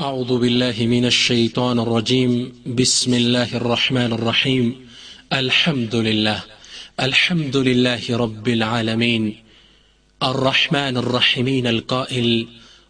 [0.00, 2.52] أعوذ بالله من الشيطان الرجيم.
[2.66, 4.88] بسم الله الرحمن الرحيم.
[5.32, 6.42] الحمد لله.
[7.00, 9.36] الحمد لله رب العالمين.
[10.22, 12.46] الرحمن الرحيمين القائل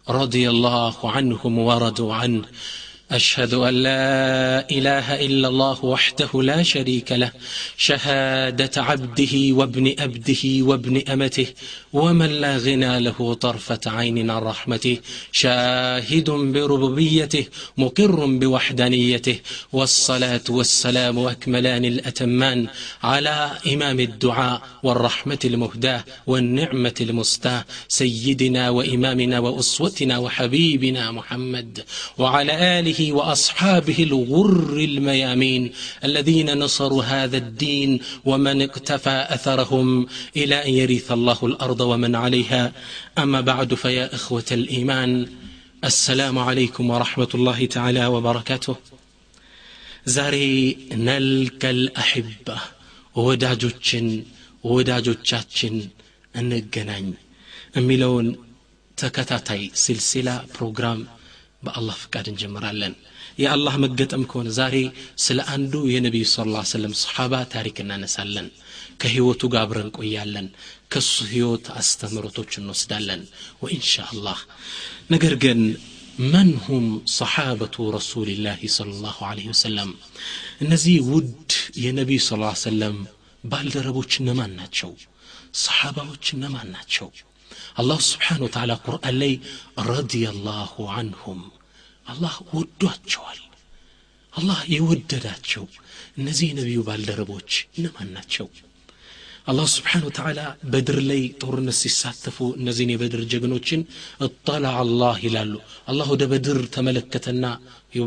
[0.09, 2.43] رضي الله عنهم ورضوا عنه.
[3.11, 7.31] أشهد أن لا إله إلا الله وحده لا شريك له
[7.77, 11.47] شهادة عبده وابن أبده وابن أمته
[11.93, 14.97] ومن لا غنى له طرفة عين عن رحمته
[15.31, 17.45] شاهد بربوبيته
[17.77, 19.39] مقر بوحدانيته
[19.73, 22.67] والصلاة والسلام أكملان الأتمان
[23.03, 31.83] على إمام الدعاء والرحمة المهداة والنعمة المستاة سيدنا وإمامنا وأسوتنا وحبيبنا محمد
[32.17, 35.72] وعلى آله وأصحابه الغر الميامين
[36.04, 42.72] الذين نصروا هذا الدين ومن اقتفى أثرهم إلى أن يرث الله الأرض ومن عليها
[43.18, 45.26] أما بعد فيا إخوة الإيمان
[45.84, 48.76] السلام عليكم ورحمة الله تعالى وبركاته
[50.06, 52.56] زاري نلك الأحبة
[53.16, 54.06] ወዳጆችን
[54.64, 55.74] ወዳጆቻችን
[56.34, 57.06] እንገናኝ
[57.76, 58.28] የሚለውን
[59.00, 61.00] ተከታታይ ሲልሲላ ፕሮግራም
[61.63, 62.93] በአላህ ፍቃድ እንጀምራለን።
[63.37, 64.75] የአላህ መገጠም ከሆነ ዛሬ
[65.17, 68.47] ስለ አንዱ የነቢዩ ስ ላ ስለም ሰሓባ ታሪክ እናነሳለን።
[69.01, 70.47] ከህይወቱ ጋር አብረን ቆያለን
[70.93, 73.21] ከሱ ህይወት አስተምሮቶች እንወስዳለን።
[73.63, 73.93] ወኢንሻ
[75.09, 75.61] ነገር ግን
[76.25, 76.85] መን ሁም
[77.17, 79.91] ሰሓበቱ ረሱልላህ صለ ላሁ ለ ወሰለም?
[80.61, 81.51] እነዚህ ውድ
[81.83, 82.31] የነቢዩ ስ
[82.63, 82.97] ሰለም
[83.43, 84.91] ባልደረቦች እነማን ናቸው?
[85.59, 87.07] ሰሓባዎች እነማን ናቸው
[87.80, 89.32] አላሁ ስብሓን ወተላ ቁርአን ላይ
[89.90, 91.40] ረዲየላሁ አንሁም
[92.06, 93.40] አላህ ወዷቸዋል
[94.32, 95.64] አላህ የወደዳቸው
[96.18, 98.46] እነዚህ የነቢዩ ባልደረቦች እነማን ናቸው
[99.50, 100.40] አላህ ስብሓን ወተላ
[100.72, 103.80] በድር ላይ ጦርነት ሲሳተፉ እነዚህን የበድር ጀግኖችን
[104.26, 105.54] እጠላ አላህ ይላሉ
[105.90, 107.44] አላህ ወደ በድር ተመለከተና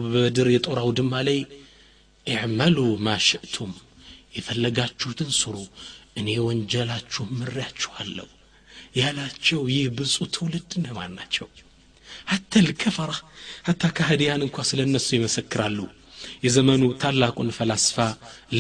[0.06, 1.40] በበድር የጦር አውድማ ላይ
[2.28, 3.73] ኢዕመሉ ማ ሽእቱም
[4.38, 5.56] የፈለጋችሁትን ስሩ
[6.20, 8.28] እኔ ወንጀላችሁ ምሬያችኋለሁ
[8.95, 11.47] ያላቸው ይህ ብፁ ትውልድ እነማን ናቸው?
[12.27, 13.13] ሀተ ልከፈራ
[13.69, 15.79] ሀታ ካህዲያን እንኳ ስለ እነሱ ይመሰክራሉ።
[16.45, 17.97] የዘመኑ ታላቁን ፈላስፋ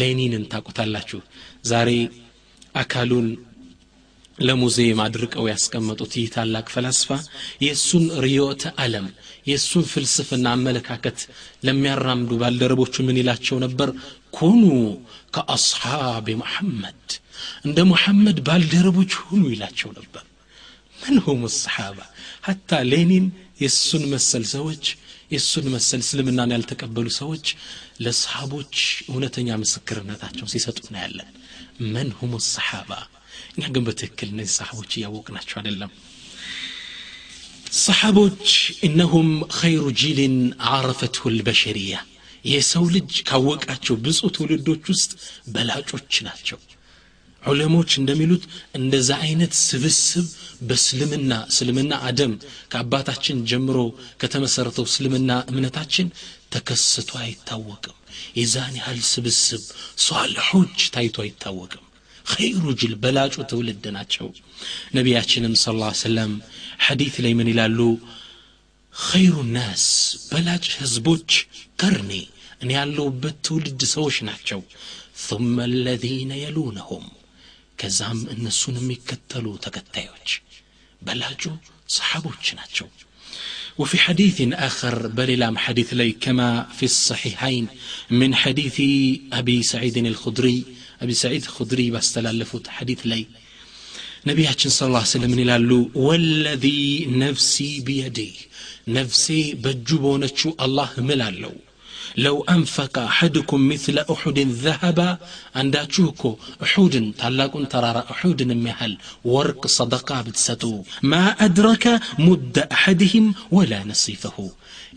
[0.00, 1.20] ሌኒንን ታቁታላችሁ
[1.70, 1.90] ዛሬ
[2.74, 3.26] አካሉን
[4.38, 7.08] ለሙዚየም አድርቀው ያስቀመጡት ይህ ታላቅ ፈላስፋ
[7.64, 9.06] የእሱን ርዮተ ዓለም
[9.48, 11.18] የእሱን ፍልስፍና አመለካከት
[11.66, 13.88] ለሚያራምዱ ባልደረቦቹ ምን ይላቸው ነበር?
[14.32, 14.62] ኩኑ
[15.36, 17.04] ከአስሓብ መሐመድ
[17.66, 20.24] እንደ ሙሐመድ ባልደረቦች ሁኑ ይላቸው ነበር።
[20.98, 21.98] ምን ሁም ሰሓባ
[22.46, 23.24] ሀታ ሌኒን
[23.62, 24.84] የእሱን መሰል ሰዎች
[25.32, 27.46] የእሱን መሰል እስልምናን ያልተቀበሉ ሰዎች
[28.04, 28.74] ለሰሓቦች
[29.10, 31.30] እውነተኛ ምስክርነታቸው ሲሰጡ እናያለን።
[31.94, 32.90] መን ሁም ሰሓባ
[33.54, 35.90] እኛ ግን በትክክል እነዚህ ሰሓቦች እያወቅናቸው አይደለም።
[37.82, 38.48] ሰሓቦች
[38.86, 40.36] እነሁም ኸይሩ ጂልን
[40.70, 41.94] አረፈትሁ ልበሸሪያ
[42.44, 45.10] የሰው ልጅ ካወቃቸው ብፁ ትውልዶች ውስጥ
[45.54, 46.58] በላጮች ናቸው።
[47.42, 48.44] ዑለሞች እንደሚሉት
[48.78, 50.26] እንደዛ አይነት ስብስብ
[50.68, 52.34] በእስልምና እስልምና አደም
[52.72, 53.78] ከአባታችን ጀምሮ
[54.22, 56.12] ከተመሰረተው እስልምና እምነታችን
[56.54, 57.96] ተከስቶ አይታወቅም።
[58.38, 59.62] የዛን ያህል ስብስብ
[60.04, 61.84] ሷልሖች ታይቶ አይታወቅም
[62.33, 64.27] ኸይሩ ጅል በላጩ ትውልድ ናቸው
[64.97, 66.31] ነቢያችንም ስ ላ ሰለም
[66.85, 67.79] ሐዲት ላይ ምን ይላሉ
[68.93, 69.85] ኸይሩ ናስ
[70.31, 71.31] በላጭ ህዝቦች
[71.81, 72.11] ቀርኔ
[72.63, 74.61] እኔ ያለውበት ትውልድ ሰዎች ናቸው
[75.27, 77.03] ثم الذين يلونهم
[77.79, 80.29] ከዛም እነሱን የሚከተሉ ተከታዮች
[81.01, 81.43] በላጩ
[81.97, 82.87] ሰሓቦች ናቸው
[83.79, 84.37] وفي حديث
[84.69, 87.65] آخر بل لام حديث لي كما في الصحيحين
[88.11, 88.77] من حديث
[89.33, 90.57] أبي سعيد الخدري
[91.02, 93.26] أبي سعيد الخدري باستلالفوت حديث لي.
[94.26, 98.32] نبياتنا صلى الله عليه وسلم يلالو والذي نفسي بيدي
[98.88, 101.54] نفسي بجبونتشو الله ملالو.
[102.23, 104.99] ለው አንፈቀ አሐድኩም ምትለ ኡሑድን ዘሀባ
[105.61, 106.23] አንዳችሁ እኮ
[106.65, 108.93] እሑድን ታላቁን ተራራ እሑድን የሚያህል
[109.31, 110.63] ወርቅ ሰደቃ ብትሰጡ
[111.11, 111.85] ማ አድረከ
[112.25, 114.37] ሙደ አሐድህም ወላ ነሲፈሁ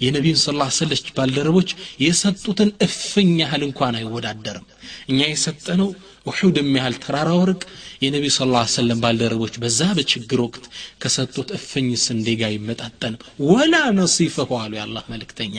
[0.02, 1.70] የነቢዩን ስ ላ ሰለች ባልደረቦች
[2.04, 4.66] የሰጡትን እፍኝ ያህል እንኳን አይወዳደርም
[5.10, 5.90] እኛ የሰጠነው
[6.28, 7.62] ውሑድ የሚያህል ተራራ ወርቅ
[8.04, 10.64] የነቢዩ ስ ላ ሰለም ባልደረቦች በዛ በችግር ወቅት
[11.02, 13.14] ከሰጡት እፍኝ ስንዴ ጋር ይመጣጠን
[13.50, 15.56] ወላ ነሲፈሁ አሉ የአላህ መልእክተኛ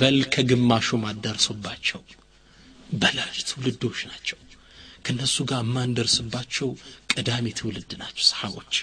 [0.00, 2.02] በል ከግማሹም አደርሱባቸው
[3.02, 4.40] በላጅ ትውልዶች ናቸው
[5.06, 6.68] ከነሱ ጋር የማንደርስባቸው
[7.14, 8.74] ቀዳሚ ትውልድ ናቸው ሰሓቦች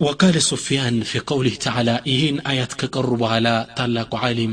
[0.00, 4.52] وقال سفيان في قوله تعالى إهين آيات كقرب على تلاق عالم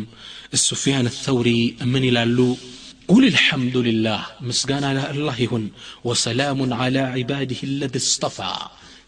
[0.54, 2.50] السفيان الثوري من يلالو
[3.11, 5.65] قل الحمد لله مسجان على الله هن
[6.05, 8.53] وسلام على عباده الذي اصطفى.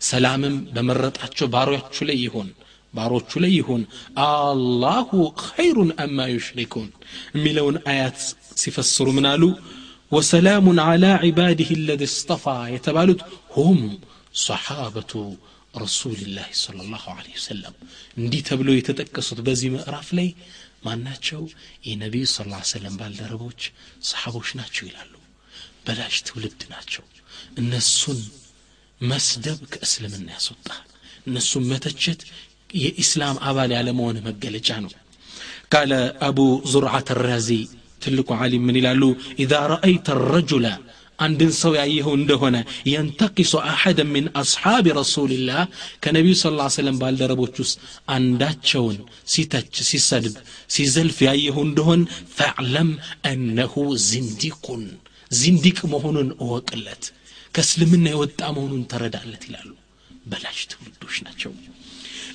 [0.00, 0.43] سلام
[0.75, 2.49] بمرت أتشو بارو أتشو ليهن
[2.94, 3.82] بارو أتشو ليهن
[4.19, 6.90] الله خير أما يشركون.
[7.34, 8.19] ملون آيات
[8.64, 9.58] سفسر منالو
[10.10, 12.58] وسلام على عباده الذي اصطفى.
[12.75, 13.20] يتبالد
[13.56, 13.98] هم
[14.32, 15.37] صحابة
[15.76, 17.72] رسول الله صلى الله عليه وسلم.
[18.19, 20.34] ندي تبلو يتتكسط بزي مقراف ليه
[20.82, 21.43] ማናቸው?
[21.87, 23.61] የነቢዩ ስ ላ ሰለም ባልደረቦች
[24.05, 25.12] ሰሓቦች ናቸው ይላሉ።
[25.87, 27.05] በላሽ ትውልድ ናቸው።
[27.61, 28.20] እነሱን
[29.00, 30.82] መስደብ ከእስልምና ያስወጣል
[31.26, 32.20] እነሱን መተቸት
[32.75, 34.93] የኢስላም አባል ያለመሆን መገለጫ ነው።
[35.73, 35.93] ቃለ
[36.26, 36.38] አቡ
[36.73, 37.50] ዙርዓት ራዚ
[38.02, 39.02] ትልቁ ዓሊም ምን ይላሉ?
[39.43, 40.67] ኢዛ ረአይተ ረጁላ
[41.19, 42.57] አንድን ሰው ያየኸው እንደሆነ
[42.89, 45.62] የንተቂሱ አሐደን ምን አስሓቢ ረሱልላህ
[46.04, 47.77] ከነቢዩ ስ ላ ሰለም ባልደረቦች ውስጥ
[48.15, 48.98] አንዳቸውን
[49.33, 50.36] ሲተች ሲሰድብ
[50.75, 52.04] ሲዘልፍ ያየኸው እንደሆን
[52.38, 52.92] ፈዕለም
[53.31, 53.75] አነሁ
[54.07, 54.83] ዝንዲቁን
[55.31, 57.06] ዚንዲቅ መሆኑን እወቅለት
[57.54, 59.69] ከእስልምና የወጣ መሆኑን ተረዳለት ይላሉ
[60.31, 61.51] በላሽ ትውልዶች ናቸው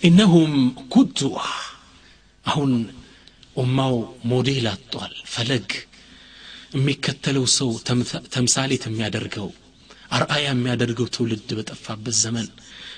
[0.09, 0.53] እነሁም
[0.95, 1.37] ኩድዋ
[2.45, 2.73] አሁን
[3.57, 3.97] ኡማው
[4.31, 5.69] ሞዴል አጧል ፈለግ
[6.72, 7.70] የሚከተለው ሰው
[8.36, 9.50] ተምሳሌት የሚያደርገው
[10.12, 12.48] አርአያ የሚያደርገው ትውልድ በጠፋበት ዘመን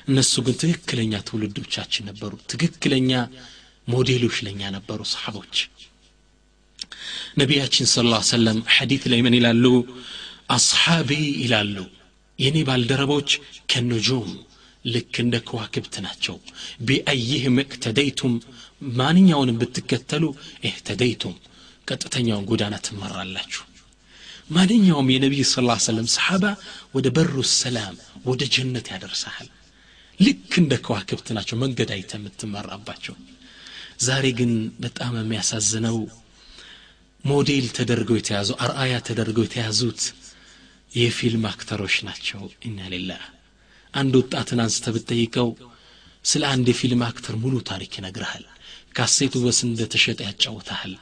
[0.08, 3.12] እነሱ ግን ትክክለኛ ትውልዶቻችን ነበሩ። ትክክለኛ
[3.88, 5.56] ሞዴሎች ለኛ ነበሩ ሰሓቦች።
[7.40, 9.66] ነቢያችን ስለ ላ ሰለም ሐዲት ላይ ምን ይላሉ?
[10.50, 11.12] አስሓቢ
[11.44, 11.76] ይላሉ።
[12.40, 13.30] የኔ ባልደረቦች
[13.72, 14.30] ከንጁም
[14.86, 16.36] ልክ እንደ ከዋክብት ናቸው።
[16.88, 18.34] ቢአይህም እቅተደይቱም
[19.00, 20.24] ማንኛውንም ብትከተሉ
[20.64, 21.36] እህተደይቱም
[21.90, 23.64] ቀጥተኛውን ጎዳና ትመራላችሁ።
[24.50, 26.46] ማንኛውም የነቢይ ስ ላ ሰለም ሰሓባ
[26.96, 27.96] ወደ በሩ ሰላም
[28.26, 29.50] ወደ ጀነት ያደርሰሃል
[30.20, 33.16] ልክ እንደ ከዋክብት ናቸው መንገድ አይተ የምትመራባቸው።
[34.06, 34.52] ዛሬ ግን
[34.84, 35.98] በጣም የሚያሳዝነው
[37.24, 40.02] ሞዴል ተደርገው የተያዙ አርአያ ተደርገው የተያዙት
[40.92, 43.24] የፊልም አክተሮች ናቸው። ኢና ሊላህ።
[43.94, 45.50] አንድ ወጣትን አንስተ ብትጠይቀው
[46.26, 48.46] ስለ አንድ የፊልም አክተር ሙሉ ታሪክ ይነግርሃል።
[48.98, 50.94] ካሴቱ በስ እንደተሸጠ ያጫውታሃል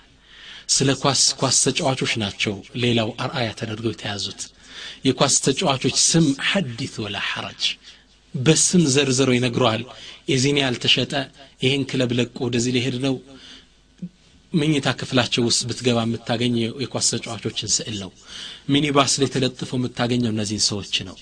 [0.69, 4.41] ስለ ኳስ ኳስ ተጫዋቾች ናቸው ሌላው አርአያ ተደርገው የተያዙት።
[5.07, 7.63] የኳስ ተጫዋቾች ስም ሐዲት ወላ ሐረጅ።
[8.35, 9.83] በስም ዘርዝረው ይነግረዋል።
[10.31, 11.13] የዚህን ያልተሸጠ
[11.63, 13.15] ይህን ክለብ ለቆ ወደዚህ ሊሄድ ነው
[14.53, 18.11] መኝታ ክፍላቸው ውስጥ ብትገባ የምታገኘው የኳስ ተጫዋቾችን ስዕል ነው
[18.69, 21.17] ሚኒባስ ላይ ተለጥፈው የምታገኘው እነዚህን ሰዎች ነው።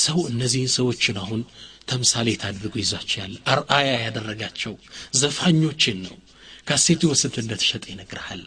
[0.00, 1.42] ሰው እነዚህን ሰዎችን አሁን
[1.90, 4.74] ተምሳሌት አድርጎ ይዟቸው ያለ። አርአያ ያደረጋቸው
[5.20, 6.16] ዘፋኞችን ነው።
[6.66, 8.42] ካሴቱ ወስንት እንደተሸጠ ይነግርሃል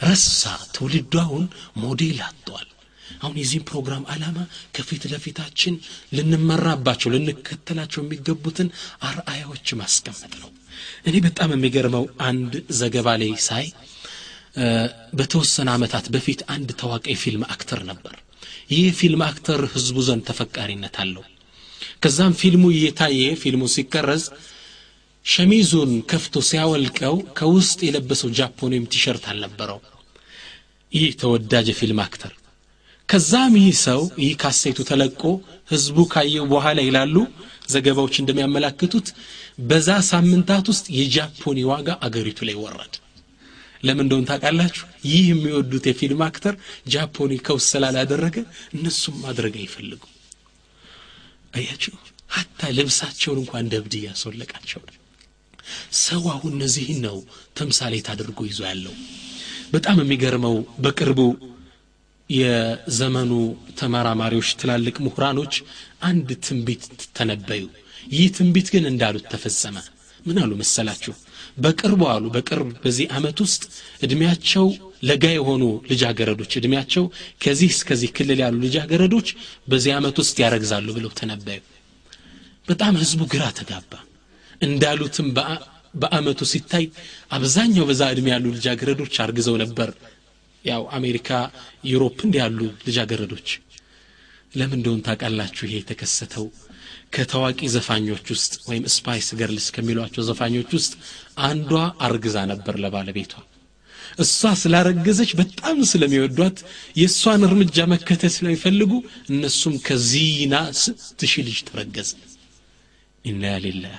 [0.00, 0.42] ረሳ
[0.74, 1.44] ትውልዱ አሁን
[1.82, 2.66] ሞዴል አጥቷል።
[3.20, 4.38] አሁን የዚህም ፕሮግራም ዓላማ
[4.76, 5.74] ከፊት ለፊታችን
[6.16, 8.68] ልንመራባቸው ልንከተላቸው የሚገቡትን
[9.08, 10.50] አርአያዎች ማስቀመጥ ነው።
[11.08, 13.66] እኔ በጣም የሚገርመው አንድ ዘገባ ላይ ሳይ
[15.18, 18.14] በተወሰነ ዓመታት በፊት አንድ ታዋቂ ፊልም አክተር ነበር።
[18.70, 21.24] ይህ ፊልም አክተር ህዝቡ ዘንድ ተፈቃሪነት አለው።
[22.02, 24.24] ከዛም ፊልሙ እየታየ ፊልሙ ሲቀረጽ
[25.28, 29.80] ሸሚዙን ከፍቶ ሲያወልቀው ከውስጥ የለበሰው ጃፖን ቲሸርት አልነበረው
[30.92, 32.32] ይህ ተወዳጅ የፊልም አክተር።
[33.08, 35.22] ከዛም ይህ ሰው ይህ ካሴቱ ተለቆ
[35.70, 37.16] ህዝቡ ካየው በኋላ ይላሉ
[37.72, 39.08] ዘገባዎች እንደሚያመላክቱት
[39.68, 42.94] በዛ ሳምንታት ውስጥ የጃፖኒ ዋጋ አገሪቱ ላይ ወረድ
[43.82, 44.84] ለምን እንደሆን ታውቃላችሁ?
[45.04, 46.54] ይህ የሚወዱት የፊልም አክተር
[46.92, 48.36] ጃፖኒ ከውስጥ ስላላደረገ
[48.76, 50.02] እነሱም ማድረግ አይፈልጉ
[51.54, 51.94] አያችሁ?
[52.30, 54.80] ሀታ ልብሳቸውን እንኳን እንደ እብድ እያስወለቃቸው
[56.00, 57.16] ሰው አሁን እነዚህን ነው
[57.56, 58.94] ተምሳሌት አድርጎ ይዞ ያለው።
[59.72, 61.20] በጣም የሚገርመው በቅርቡ
[62.30, 63.32] የዘመኑ
[63.78, 65.54] ተመራማሪዎች ትላልቅ ምሁራኖች
[66.02, 66.82] አንድ ትንቢት
[67.18, 67.62] ተነበዩ።
[68.12, 69.76] ይህ ትንቢት ግን እንዳሉት ተፈጸመ።
[70.20, 71.12] ምን አሉ መሰላችሁ?
[71.58, 73.62] በቅርቡ አሉ። በቅርብ በዚህ አመት ውስጥ
[74.04, 74.66] እድሜያቸው
[75.02, 77.04] ለጋ የሆኑ ልጃገረዶች እድሜያቸው
[77.42, 79.28] ከዚህ እስከዚህ ክልል ያሉ ልጃገረዶች
[79.68, 81.60] በዚህ አመት ውስጥ ያረግዛሉ ብለው ተነበዩ።
[82.68, 83.92] በጣም ህዝቡ ግራ ተጋባ
[84.60, 85.28] እንዳሉትም
[85.94, 86.84] በአመቱ ሲታይ
[87.36, 89.90] አብዛኛው በዛ እድሜ ያሉ ልጃገረዶች አርግዘው ነበር።
[90.64, 91.28] ያው አሜሪካ
[91.90, 93.48] ዩሮፕ እንዲ ያሉ ልጃገረዶች።
[94.52, 95.62] ለምን እንደሆን ታውቃላችሁ?
[95.66, 96.46] ይሄ የተከሰተው
[97.14, 100.92] ከታዋቂ ዘፋኞች ውስጥ ወይም ስፓይስ ገርልስ ከሚሏቸው ዘፋኞች ውስጥ
[101.48, 101.72] አንዷ
[102.06, 103.32] አርግዛ ነበር ለባለቤቷ።
[104.18, 106.58] እሷ ስላረገዘች በጣም ስለሚወዷት
[107.00, 108.92] የእሷን እርምጃ መከተል ስለሚፈልጉ
[109.32, 112.10] እነሱም ከዚና ስትሺ ልጅ ተረገዘ
[113.24, 113.96] ኢና ሊላህ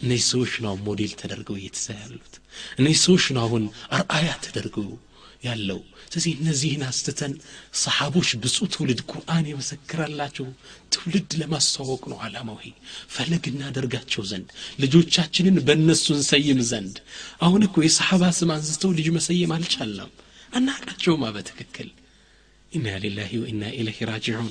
[0.00, 2.34] እነዚህ ሰዎች ነው ሞዴል ተደርገው እየተሳ ያሉት።
[2.78, 3.64] እነዚህ ሰዎች ነው አሁን
[3.96, 4.88] አርአያ ተደርገው
[5.42, 7.32] ያለው። ስለዚህ እነዚህን አስትተን
[7.80, 10.46] ሰሓቦች ብፁ ትውልድ ቁርአን የመሰክራላቸው
[10.94, 12.72] ትውልድ ለማስተዋወቅ ነው አላማው ይሄ።
[13.14, 14.48] ፈለግ እናደርጋቸው ዘንድ
[14.82, 16.96] ልጆቻችንን በእነሱ እንሰይም ዘንድ።
[17.42, 20.12] አሁን እኮ የሰሓባ ስም አንስተው ልጅ መሰየም አልቻለም።
[20.52, 21.88] አናቃቸውማ በትክክል
[22.72, 24.48] ኢና ሊላሂ ወኢና ኢለህ ራጅዑን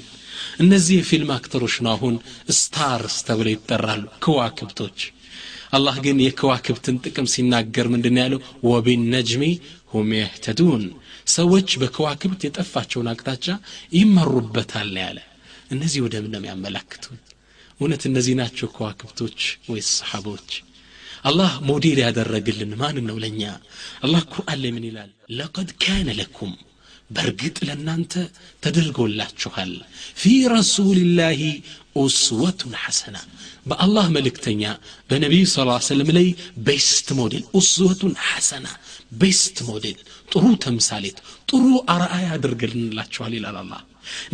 [0.63, 2.15] እነዚህ የፊልም አክተሮች ነው አሁን
[2.57, 4.99] ስታርስ ተብለው ይጠራሉ። ከዋክብቶች
[5.71, 8.39] አላህ ግን የከዋክብትን ጥቅም ሲናገር ምንድን ያለው?
[8.65, 9.43] ወቢነጅሚ
[9.91, 10.83] ሁም የህተዱን።
[11.33, 13.45] ሰዎች በከዋክብት የጠፋቸውን አቅጣጫ
[13.99, 15.19] ይመሩበታል ያለ።
[15.71, 17.17] እነዚህ ወደ ምን ነው የሚያመላክቱን
[17.79, 20.49] እውነት እነዚህ ናቸው ከዋክብቶች ወይስ ሰሓቦች?
[21.23, 23.41] አላህ ሞዴል ያደረግልን ማን ነው ለእኛ?
[24.03, 25.09] አላህ ቁርአን ላይ ምን ይላል?
[25.31, 26.51] ለቀድ ካነ ለኩም
[27.09, 28.13] በእርግጥ ለእናንተ
[28.65, 29.71] ተደርጎላችኋል።
[30.15, 31.41] ፊ ረሱልላህ
[31.99, 33.17] ኡስወቱን ሐሰና
[33.65, 34.63] በአላህ መልእክተኛ
[35.09, 35.57] በነቢዩ ስ
[35.87, 36.27] ሰለም ላይ
[36.67, 38.67] ቤስት ሞዴል ኡስወቱን ሐሰና
[39.21, 39.97] ቤስት ሞዴል
[40.31, 41.17] ጥሩ ተምሳሌት
[41.49, 43.81] ጥሩ አርአያ አድርገልንላችኋል ይላል አላህ።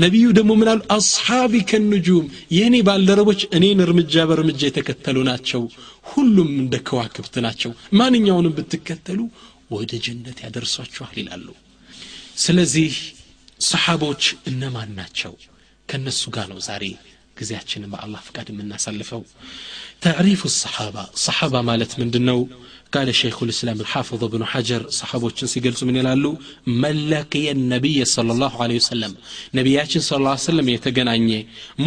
[0.04, 0.80] ነቢዩ ደግሞ ምን አሉ?
[0.96, 2.26] አስሓቢ ከንጁም
[2.56, 5.62] የእኔ ባልደረቦች እኔን እርምጃ በእርምጃ የተከተሉ ናቸው
[6.12, 9.20] ሁሉም እንደ ከዋክብት ናቸው ማንኛውንም ብትከተሉ
[9.72, 11.48] ወደ ጀነት ያደርሷችኋል ይላሉ
[12.45, 12.95] ስለዚህ
[13.71, 15.33] ሰሓቦች እነማን ናቸው
[15.91, 16.85] ከእነሱ ጋር ነው ዛሬ
[17.39, 19.23] ጊዜያችንን በአላህ ፍቃድ የምናሳልፈው
[20.05, 22.41] ተዕሪፉ ሰሓባ ሰሓባ ማለት ምንድን ነው
[22.95, 26.33] قال شيخ الإسلام الحافظ ابن حجر صحابة سيقلص من يلالو
[26.83, 29.13] من لقي النبي صلى الله عليه وسلم
[29.59, 31.39] نبياتنا صلى الله عليه وسلم يتقنعني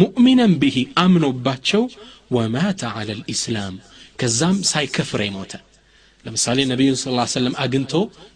[0.02, 1.82] مؤمنا به أمن باتشو
[2.36, 3.74] ومات على الإسلام
[4.20, 5.52] كزام ساي كفر يموت
[6.24, 7.04] ለምሳሌ ነቢዩን ስ
[7.36, 7.92] ሰለም አግኝቶ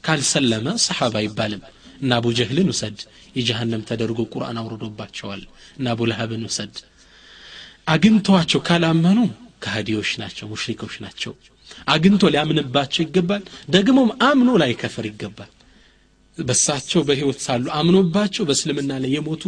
[0.07, 1.63] ካልሰለመ ሰሓባ አይባልም
[2.00, 3.00] እና አቡ ጀህልን ውሰድ።
[3.38, 5.42] የጀሃነም ተደርጎ ቁርአን አውርዶባቸዋል።
[5.78, 6.76] እና አቡ ለሀብን ውሰድ።
[7.94, 9.20] አግኝተዋቸው ካላመኑ
[9.64, 11.34] ከሃዲዎች ናቸው ሙሽሪኮች ናቸው።
[11.94, 15.52] አግኝቶ ሊያምንባቸው ይገባል። ደግሞም አምኖ ላይ ከፍር ይገባል።
[16.38, 19.44] በሳቸው በህይወት ሳሉ አምኖባቸው በእስልምና ላይ የሞቱ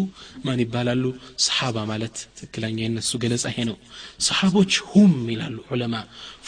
[0.45, 1.03] ማን ይባላሉ?
[1.45, 3.77] ሰሓባ ማለት ትክክለኛ የነሱ ገለጻ ይሄ ነው።
[4.27, 5.95] ሰሓቦች ሁም ይላሉ ዑለማ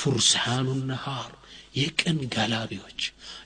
[0.01, 1.31] ፉርሳኑ ነሃር
[1.75, 2.99] يكن غالابيوج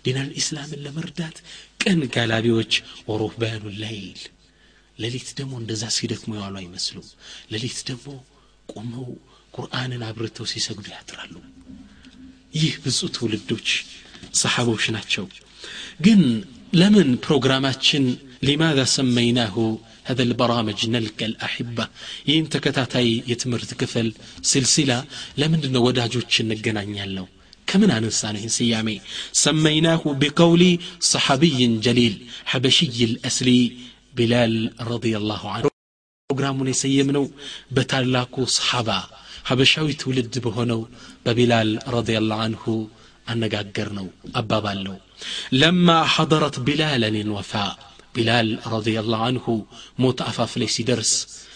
[0.05, 1.37] دين الاسلام اللي مردات
[1.81, 2.71] كن غالابيوج
[3.09, 4.19] وروبان الليل
[5.01, 7.07] ለሊት ደግሞ እንደዛ ሲደክሙ የዋሉ አይመስሉም።
[7.51, 8.07] ለሊት ደግሞ
[8.71, 9.09] ቆመው
[9.55, 11.33] ቁርአንን አብርተው ሲሰግዱ ያድራሉ።
[12.53, 13.67] ይህ ብዙ ትውልዶች
[14.41, 15.25] ሰሓቦች ናቸው።
[16.05, 16.21] ግን
[16.81, 18.05] ለምን ፕሮግራማችን
[18.47, 19.55] ሊማዛ ሰመይናሁ
[20.09, 21.85] هذا البرامج نلقى الأحبة
[22.27, 24.07] ينتكتاتي يتمرت كفل
[24.53, 24.97] سلسلة
[25.39, 27.25] لمن دنو وداجوش نقنا نيالو
[27.67, 29.01] كمن عن إنسانه سيامي.
[29.31, 33.77] سميناه بقول صحابي جليل حبشي الأسري
[34.15, 35.69] بلال رضي الله عنه.
[36.33, 37.31] برنامجنا سيمنو
[37.71, 39.03] بتالاكو صحابة
[39.45, 40.89] حبشاوي تولد بهنو
[41.25, 42.87] ببلال رضي الله عنه
[43.29, 44.97] أن جاكرنو أبابالنو
[45.51, 47.79] لما حضرت بلالا الوفاء
[48.15, 49.65] بلال رضي الله عنه
[49.99, 51.46] متعفف ليس درس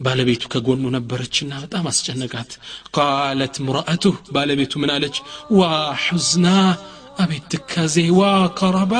[0.00, 2.52] ባለቤቱ ከጎኑ ነበረችና በጣም አስጨነቃት
[2.96, 5.16] ቃለት ምራአቱህ ባለቤቱ ምን አለች
[5.58, 5.62] ዋ
[6.04, 6.46] ሑዝና
[7.24, 8.22] አቤት ትካዜ ዋ
[8.60, 8.94] ከረባ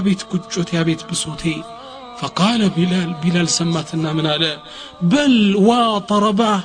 [0.00, 1.44] አቤት ቁጮቴ አቤት ብሶቴ
[2.20, 4.52] فقال بلال بلال سماتنا من على
[5.12, 5.34] بل
[5.68, 6.60] وطرباه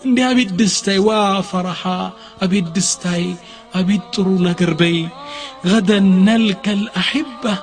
[0.00, 1.10] እንዲህ አቤት ደስታዬ ዋ
[1.50, 1.82] ፈረሓ
[2.44, 3.24] አቤት ደስታዬ
[3.80, 4.96] አቤት ጥሩ ነገር በይ
[5.70, 7.54] غدا نلقى الأحبة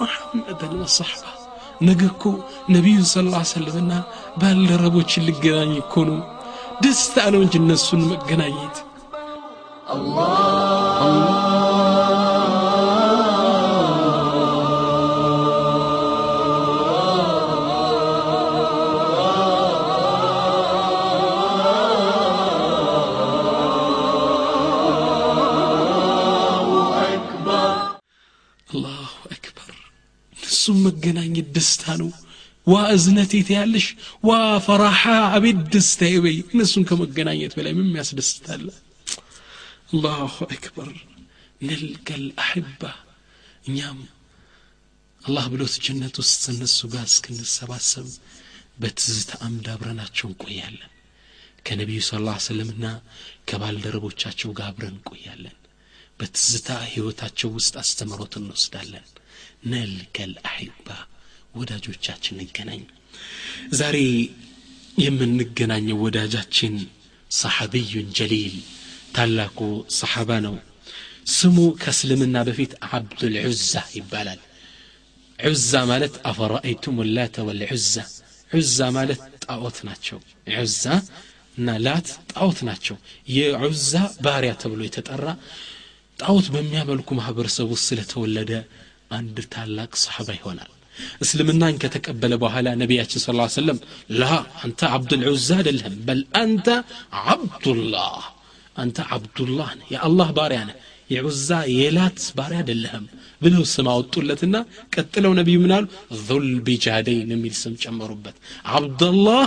[0.00, 1.32] محمدا وصحبه
[1.88, 2.22] ነገ እኮ
[2.74, 3.92] ነቢዩን ስ ላ ሰለምና
[4.37, 6.19] ባልደረቦችን ልገናኝ እኮ ነው።
[6.83, 8.75] ደስታ ነው እንጂ እነሱን መገናኘት።
[28.69, 29.71] አላሁ አክበር።
[30.33, 32.09] እነሱም መገናኘት ደስታ ነው
[32.66, 33.86] ዋ እዝነቴት ያለሽ
[34.28, 34.32] ዋ
[34.66, 35.02] ፈራሓ
[35.36, 38.66] አቤት ደስታ በይ እነሱን ከመገናኘት በላይ ምን ያስደስታለ
[39.92, 40.90] አላሁ አክበር
[41.60, 42.82] ነልቀ ልአሕባ
[43.68, 43.98] እኛም
[45.20, 48.06] አላህ ብሎት ጀነት ውስጥ እነሱ ጋር እስክንሰባሰብ
[48.82, 50.92] በትዝታ አምድ አብረናቸው እንቆያለን
[51.66, 52.84] ከነቢዩ ስ ላ ሰለምና
[53.50, 55.56] ከባልደረቦቻቸው ጋር አብረን እንቆያለን
[56.20, 59.06] በትዝታ ህይወታቸው ውስጥ አስተምሮት እንወስዳለን
[59.72, 60.88] ነልከል አሒባ
[61.54, 62.82] ወዳጆቻችን እንገናኝ
[63.80, 63.96] ዛሬ
[65.04, 66.74] የምንገናኘው ወዳጃችን
[67.30, 68.54] ሰሓቢዩን ጀሊል
[69.16, 69.58] ታላቁ
[69.98, 70.54] ሰሓባ ነው
[71.34, 74.40] ስሙ ከእስልምና በፊት አብዱልዑዛ ይባላል
[75.38, 77.94] ዑዛ ማለት አፈራአይቱም ላተ ወልዑዛ
[78.50, 80.18] ዑዛ ማለት ጣዖት ናቸው
[80.56, 80.84] ዑዛ
[81.56, 82.96] እና ላት ጣዖት ናቸው
[83.36, 83.92] የዑዛ
[84.24, 85.26] ባሪያ ተብሎ የተጠራ
[86.18, 88.52] ጣዖት በሚያመልኩ ማህበረሰብ ውስጥ ስለተወለደ
[89.18, 90.70] አንድ ታላቅ ሰሓባ ይሆናል
[91.24, 93.78] እስልምናን ከተቀበለ በኋላ ነቢያችን ስ ሰለም
[94.20, 94.24] ላ
[94.64, 96.66] አንተ አብዱልዑዛ አይደለህም በል አንተ
[97.34, 98.18] አብዱላህ
[98.76, 100.76] አንተ አብዱላህ ነህ የአላህ ባሪያ ነህ
[101.10, 103.06] የዑዛ የላት ባሪያ አይደለህም
[103.42, 104.56] ብለው ስም አወጡለትና
[104.94, 105.86] ቀጥለው ነቢዩ ምን አሉ
[106.26, 108.36] ዙል ቢጃደይን የሚል ስም ጨመሩበት
[108.78, 109.44] አብደላህ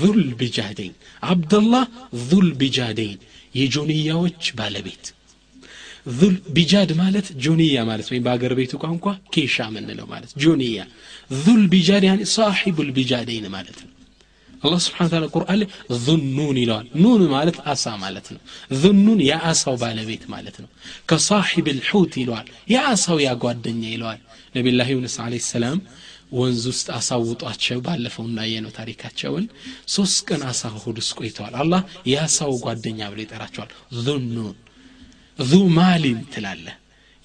[0.00, 0.94] ዙል ቢጃደይን
[1.30, 1.84] አብደላህ
[2.28, 3.20] ዙል ቢጃደይን
[3.54, 5.06] የጆንያዎች ባለቤት
[6.05, 10.83] ዙል ቢጃድ ማለት ጆንያ ማለት ወይም በአገር ቤቱ ቋንቋ ኬሻ ምንለው ማለት ጆንያ
[11.41, 13.89] ዙል ቢጃድ ያኒ ሳሒቡል ቢጃደይን ማለት ነው።
[14.61, 15.67] አላህ ስብሓን ታላ ቁርአን ላይ
[16.01, 18.41] ዙኑን ይለዋል። ኑን ማለት አሳ ማለት ነው።
[18.81, 20.69] ዙኑን የአሳው ባለቤት ማለት ነው።
[21.09, 24.19] ከሳሒብ ልሑት ይለዋል። የአሳው ያጓደኛ ይለዋል።
[24.55, 25.79] ነቢላህ ዩኑስ አለ ሰላም
[26.33, 29.45] ወንዝ ውስጥ አሳውጧቸው ባለፈው እንዳየነው ታሪካቸውን
[29.95, 31.81] ሶስት ቀን አሳ ሆድ ቆይተዋል። አላህ
[32.11, 34.53] የአሳው ጓደኛ ብሎ ይጠራቸዋል። ዙኑን
[35.49, 36.65] ዙ ማሊን ትላለ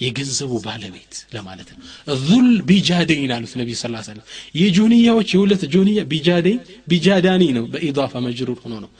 [0.00, 1.78] የገንዘቡ ባለቤት ለማለት ነው።
[2.24, 4.24] ዙል ቢጃደይን አሉት ነቢ ስ ሰለም
[4.60, 8.90] የጆንያዎች የሁለት ጆንያ ቢጃደይን ቢጃዳኒ ነው። በኢዳፋ መጅሩር ሆኖ ነው።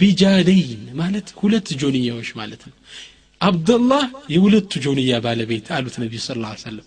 [0.00, 2.76] ቢጃደይን ማለት ሁለት ጆንያዎች ማለት ነው።
[3.40, 6.28] አብደላህ የሁለቱ ጆንያ ባለቤት አሉት ነቢ ስ
[6.64, 6.86] ሰለም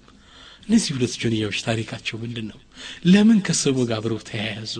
[0.65, 2.59] እነዚህ ሁለት ጆንያዎች ታሪካቸው ምንድን ነው
[3.05, 4.75] ለምን ከስሙ ጋር አብረው ተያያዙ?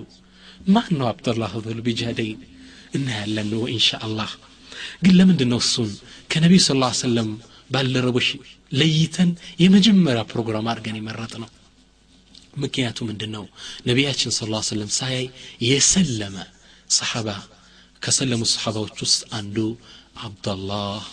[0.67, 2.39] ማን ነው አብደላህ ዙል ቢጃደይን?
[2.97, 4.31] እናያለን ነው ኢንሻ አላህ
[5.03, 5.89] ግን ለምንድን ነው እሱን
[6.31, 6.71] ከነቢዩ ስ
[7.01, 7.29] ሰለም
[7.69, 8.27] ባልደረቦች
[8.71, 9.29] ለይተን
[9.63, 11.49] የመጀመሪያ ፕሮግራም አድርገን የመረጥ ነው
[12.57, 13.45] ምክንያቱ ምንድን ነው
[13.87, 15.25] ነቢያችን ስ ሰለም ሳያይ
[15.67, 16.35] የሰለመ
[16.97, 17.29] ሰሓባ
[18.01, 19.57] ከሰለሙ ሰሓባዎች ውስጥ አንዱ
[20.23, 21.03] አብደላህ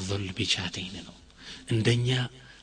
[0.00, 1.16] ዙል ቢጃደይን ነው።
[1.70, 2.08] እንደኛ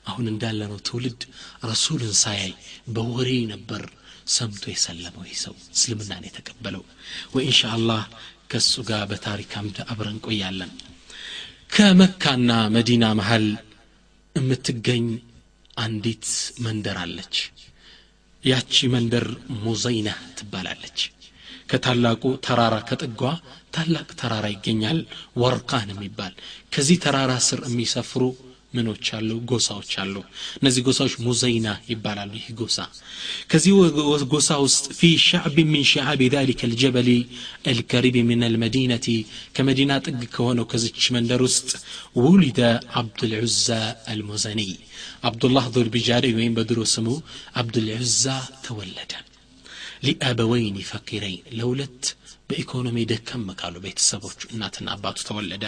[0.05, 1.21] አሁን እንዳለነው ትውልድ
[1.63, 2.51] ረሱልን ሳያይ
[2.87, 3.81] በወሬ ነበር
[4.35, 6.83] ሰምቶ የሰለመው ይህ ሰው። እስልምናን የተቀበለው።
[7.35, 8.01] ወኢንሻ አላህ
[8.49, 10.71] ከእሱ ጋር በታሪክ አምድ አብረን ቆያለን።
[11.73, 13.45] ከመካና መዲና መሃል
[14.35, 15.05] የምትገኝ
[15.77, 16.25] አንዲት
[16.65, 17.35] መንደር አለች።
[18.43, 19.25] ያቺ መንደር
[19.63, 20.99] ሙዘይና ትባላለች።
[21.69, 23.21] ከታላቁ ተራራ ከጥጓ
[23.75, 24.99] ታላቅ ተራራ ይገኛል።
[25.41, 26.33] ወርቃን የሚባል።
[26.73, 28.23] ከዚህ ተራራ ስር የሚሰፍሩ
[28.76, 30.14] ምኖች አሉ ጎሳዎች አሉ
[30.60, 32.78] እነዚህ ጎሳዎች ሙዘይና ይባላሉ ይህ ጎሳ
[33.50, 33.72] ከዚህ
[34.32, 37.08] ጎሳ ውስጥ ፊ ሻዕብ ሚን ሸዓብ ذلك الجبل
[37.66, 39.06] الكريب من المدينة
[39.56, 41.70] كمدينة ጥግ ከሆነው ከዚች መንደር ውስጥ
[42.24, 42.60] ውሊደ
[43.00, 43.66] አብዱልዑዛ
[44.12, 44.60] አልሙዘኒ
[45.28, 47.08] አብዱላህ ዙልቢጃሪ ወይም በድሮ ስሙ
[47.60, 48.24] አብዱልዑዛ
[48.66, 49.12] ተወለደ
[50.06, 52.02] ሊአበወይን ፈቂረይን ለሁለት
[52.48, 55.64] በኢኮኖሚ ደከም ካሉ ቤተሰቦቹ እናትና አባቱ ተወለደ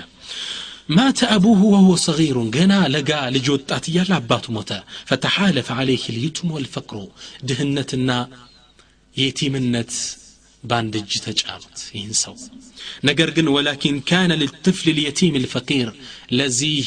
[0.89, 4.83] مات أبوه وهو صغير جنا لقى لجوت أتيا لابات موتا.
[5.05, 7.07] فتحالف عليه اليتم والفقر
[7.43, 8.29] دهنتنا
[9.17, 9.91] يتيمنت
[10.63, 12.35] باندج تجارت ينسو
[13.03, 15.93] نقرقن ولكن كان للطفل اليتيم الفقير
[16.31, 16.83] لزيه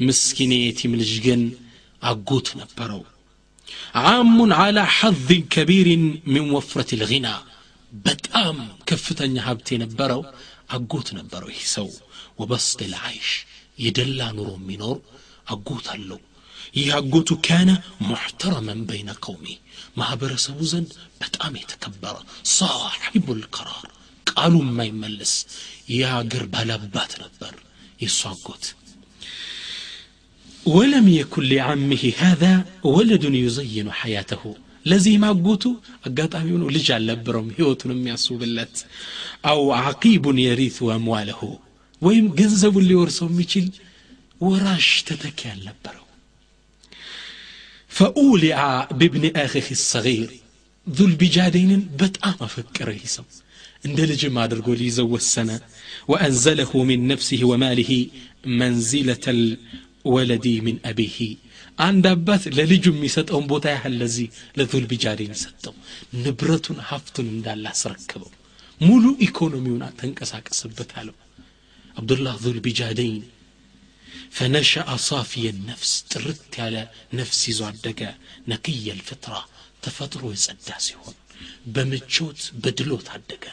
[0.00, 1.50] مسكين يتيم الجن
[2.02, 3.04] أقوت نبرو
[3.94, 5.88] عام على حظ كبير
[6.26, 7.34] من وفرة الغنى
[7.92, 10.24] بتأم كفتن يهبتين نبرو
[10.75, 11.87] አጎት ነበረው ይህ ሰው
[12.39, 13.29] ወበስጥ ልዓይሽ
[13.83, 14.97] የደላ ኑሮ የሚኖር
[15.53, 16.19] አጎት አለው
[16.77, 17.69] ይህ አጎቱ ካነ
[18.07, 19.45] ሙሕተረመን በይነ ቀውሚ
[19.99, 22.15] ማህበረሰቡ ዘንድ በጣም የተከበረ
[22.55, 23.87] ሳሒቡ ልቀራር
[24.27, 25.33] ቃሉ የማይመለስ
[25.95, 27.55] የአገር ባላባት ነበር
[28.03, 28.65] የእሱ አጎት
[30.67, 32.53] ولم يكن لعمه هذا
[32.85, 34.43] ولد يزين حياته
[34.85, 35.63] ለዚህ ማጎቱ
[36.07, 38.75] አጋጣሚ ሆኖ ልጅ አልነበረውም ህይወቱን የሚያስውብለት
[39.51, 41.41] አው አቂቡን የሪቱ አምዋለሁ
[42.01, 43.65] ወይም ገንዘቡን ሊወርሰው የሚችል
[44.41, 46.05] ወራሽ ተተኪ አልነበረው
[47.91, 48.59] ፈኡሊዓ
[48.99, 50.29] ብብኒ አኺህ ሰጊር
[50.87, 53.25] ዙልቢጃደይንን በጣም አፈቀረ ይህ ሰው
[53.83, 55.49] እንደ ልጅም አድርጎ ሊይዘው ወሰነ
[56.11, 57.91] ወአንዘለሁ ሚን ነፍሲህ ወማሊህ
[58.59, 59.25] መንዚለተ
[60.13, 61.17] ወለዲ ሚን አቢሂ
[61.79, 64.27] አንድ አባት ለልጁ የሚሰጠውን ቦታ ያህል ለዚህ
[64.59, 65.75] ለዙል ቢጃዴን ሰጠው
[66.23, 68.31] ንብረቱን ሀብቱን እንዳለ አስረክበው
[68.81, 71.15] ሙሉ ኢኮኖሚውን ተንቀሳቀስበት አለው
[71.97, 73.23] አብዱላህ ዙል ቢጃደይን
[74.37, 76.75] ፈነሸአ ሳፊየ ነፍስ ጥርት ያለ
[77.19, 78.01] ነፍስ ይዞ አደገ
[78.51, 79.33] ነቅየ ልፍጥራ
[79.85, 81.17] ተፈጥሮ የጸዳ ሲሆን
[81.75, 83.45] በምቾት በድሎት አደገ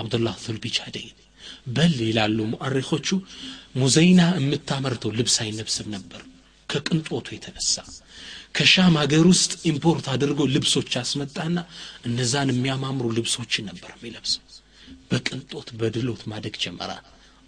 [0.00, 1.16] አብዱላህ ዙል ቢጃደይን
[1.76, 3.08] በል ይላሉ ሙአሪኮቹ
[3.80, 6.22] ሙዘይና የምታመርተው ልብስ አይነብስም ነበር
[6.69, 7.75] ከቅንጦቱ የተነሳ
[8.57, 11.57] ከሻም ሀገር ውስጥ ኢምፖርት አድርጎ ልብሶች አስመጣና
[12.07, 14.43] እነዛን የሚያማምሩ ልብሶችን ነበር የሚለብሰው።
[15.11, 16.91] በቅንጦት በድሎት ማደግ ጀመራ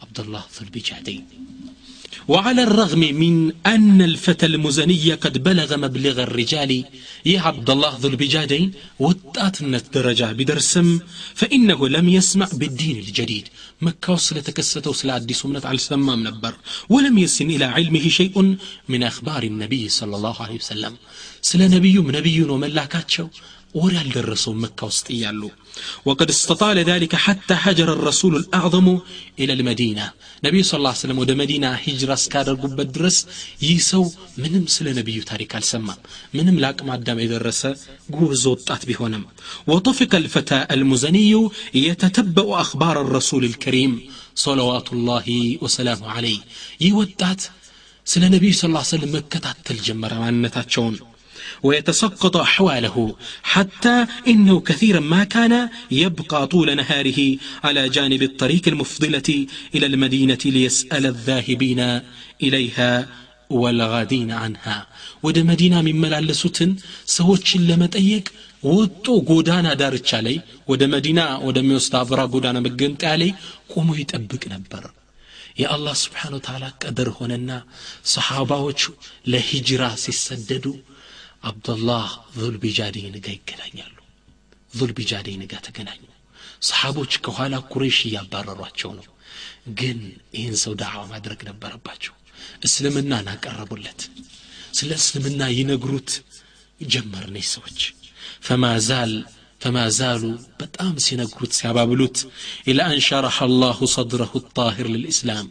[0.01, 1.17] አብዱላህ ዙልቢጃደይ
[2.27, 6.71] وعلى الرغم من أن الفتى المزني قد بلغ مبلغ الرجال
[7.25, 10.99] يا عبد الله ذو البجادين وطاتنا درجة بدرسم
[11.35, 13.47] فإنه لم يسمع بالدين الجديد.
[13.81, 16.55] مكة وصل تكسته وصل عديس ومنت على السمام نبر
[16.89, 18.57] ولم يسن إلى علمه شيء
[18.89, 20.93] من أخبار النبي صلى الله عليه وسلم.
[21.41, 23.27] سلا نبي نبي وملاكاتشو
[23.76, 25.42] ወሬ አልደረሰውም መካ ውስጥ እያሉ
[26.08, 28.86] وقد استطال ذلك حتى هجر الرسول الأعظم
[29.40, 30.06] إلى المدينة
[30.46, 33.16] نبي صلى الله عليه وسلم ወደ መዲና ሂጅራ እስካደርጉበት ድረስ
[33.66, 34.02] ይህ ሰው
[34.42, 36.00] ምንም ስለ ነቢዩ ታሪክ አልሰማም
[36.36, 37.62] ምንም ለአቅመ አዳም የደረሰ
[38.16, 39.24] ጉብዝ ወጣት ቢሆንም
[39.70, 41.32] وطفق الفتى المزني
[41.86, 43.92] يتتبأ أخبار الرسول الكريم
[44.42, 45.26] ሰለዋቱላሂ
[45.64, 46.40] ወሰላሙ አለይህ
[46.84, 47.40] ይህ ወጣት
[48.06, 50.94] ስለ ነቢዩ ስ ሰለም መከታተል ጀመረ ማንነታቸውን
[51.62, 52.96] ويتسقط أحواله
[53.52, 53.96] حتى
[54.28, 55.54] إنه كثيرا ما كان
[56.02, 57.20] يبقى طول نهاره
[57.64, 59.28] على جانب الطريق المفضلة
[59.74, 61.80] إلى المدينة ليسأل الذاهبين
[62.42, 62.92] إليها
[63.50, 64.78] والغادين عنها
[65.26, 66.70] ወደ መዲና የሚመላለሱትን
[67.16, 68.24] ሰዎችን ለመጠየቅ
[68.62, 70.36] ወጦ ጎዳና ዳርቻ ላይ
[70.70, 73.30] ወደ መዲና ወደሚወስድ አብራ ጎዳና መገንጠያ ላይ
[73.72, 74.84] ቆሞ ይጠብቅ ነበር
[75.60, 77.50] የአላህ ስብሓን ወተላ ቀደር ሆነና
[78.14, 78.80] ሰሓባዎች
[79.32, 80.66] ለሂጅራ ሲሰደዱ
[81.47, 82.07] አብዱላህ
[82.37, 83.95] ዙልቢጃደይን ጋር ይገናኛሉ
[84.73, 86.01] ዙልቢጃደይን ጋር ተገናኙ
[86.67, 89.05] ሰሓቦች ከኋላ ኩሬሽ እያባረሯቸው ነው
[89.79, 89.99] ግን
[90.37, 92.13] ይህን ሰው ዳዕዋ ማድረግ ነበረባቸው
[92.67, 94.01] እስልምናን አቀረቡለት
[94.77, 96.11] ስለ እስልምና ይነግሩት
[96.87, 97.79] ጀመር ነች ሰዎች
[98.47, 99.13] ፈማዛል
[99.61, 100.23] ፈማዛሉ
[100.59, 102.17] በጣም ሲነግሩት ሲያባብሉት
[102.71, 105.47] ኢላ አንሸረሐ አላሁ ሰድረሁ ጣሂር ልልእስላም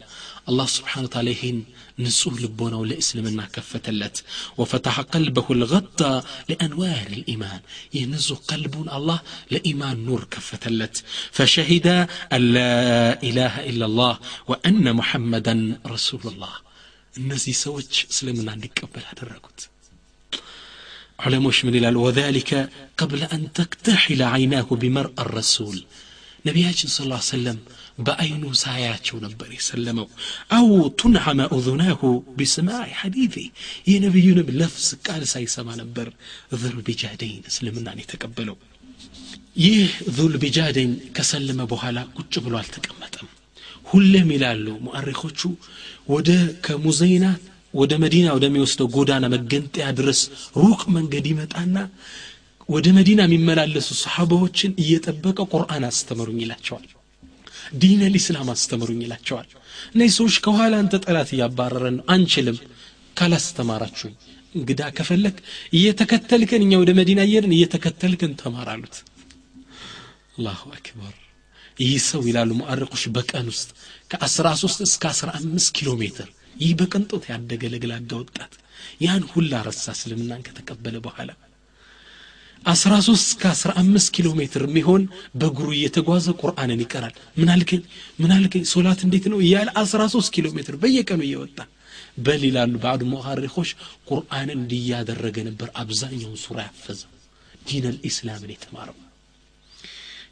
[0.50, 1.58] አላህ ስብሓን ታላ ይህን
[1.98, 4.24] هين نسوه لبونا ولإسلامنا كفتلت.
[4.56, 7.60] وفتح قلبه الغطى لأنوار الإيمان.
[7.94, 11.04] ينزو قلبون الله لإيمان نور كفتلت.
[11.32, 11.86] فشهد
[12.32, 16.66] أن لا إله إلا الله وأن محمدا رسول الله
[17.18, 19.60] النزي سوج سلمنا نكبل هذا الرقود
[21.18, 25.84] علموش من الال وذلك قبل أن تكتحل عيناه بمرء الرسول
[26.46, 27.54] نبياتنا صلى
[27.98, 30.06] በአይኑ ሳያቸው ነበር የሰለመው።
[30.56, 30.68] አው
[31.00, 32.00] ቱንሐመ ኡዙናሁ
[32.38, 33.36] ቢስማዕ ሐዲቴ
[33.90, 36.08] የነቢዩንም ለፍስ ቃል ሳይሰማ ነበር
[36.62, 38.58] ዙልቢጃደይን እስልምናን የተቀበለው።
[39.58, 39.84] ይህ
[40.16, 43.28] ዙልቢጃደይን ከሰለመ በኋላ ቁጭ ብሎ አልተቀመጠም።
[43.86, 45.40] ሁሌም ይላሉ ሙአሪኮቹ
[46.08, 46.30] ወደ
[46.64, 47.26] ከሙዘይና
[47.74, 50.20] ወደ መዲና ወደሚወስደው ጎዳና መገንጠያ ድረስ
[50.60, 51.76] ሩቅ መንገድ ይመጣና
[52.68, 56.86] ወደ መዲና የሚመላለሱ ሰሓባዎችን እየጠበቀ ቁርአን አስተምሩኝ ይላቸዋል።
[57.80, 59.48] ዲን ልእስላም አስተምሩኝ ይላቸዋል።
[59.94, 62.58] እነዚህ ሰዎች ከኋላ አንተ ጠላት እያባረረን ነው አንችልም
[63.16, 64.14] ካላስተማራችሁኝ
[64.54, 65.36] እንግዳ ከፈለግ
[65.78, 68.96] እየተከተልክን እኛ ወደ መዲና እየድን እየተከተልክን ተማራሉት
[70.36, 71.14] አላሁ አክበር።
[71.80, 73.68] ይህ ሰው ይላሉ ሙአርቆች በቀን ውስጥ
[74.12, 78.52] ከ13 እስከ 15 ኪሎ ሜትር። ይህ በቅንጦት ያደገ ለግላጋ ወጣት
[79.04, 81.30] ያን ሁላ ረሳ እስልምናን ከተቀበለ በኋላ
[82.64, 85.02] 13 እስከ 15 ኪሎ ሜትር የሚሆን
[85.40, 87.82] በእግሩ እየተጓዘ ቁርአንን ይቀራል። ምናልከኝ
[88.22, 91.58] ምናልከኝ ሶላት እንዴት ነው እያለ 13 ኪሎ ሜትር በየቀኑ እየወጣ
[92.26, 93.70] በል ይላሉ በአዱ ሞኻሪኮች
[94.10, 97.10] ቁርአንን እንዲያደረገ ነበር አብዛኛውን ሱራ ያፈዘው።
[97.68, 98.96] ዲን አልኢስላምን የተማረው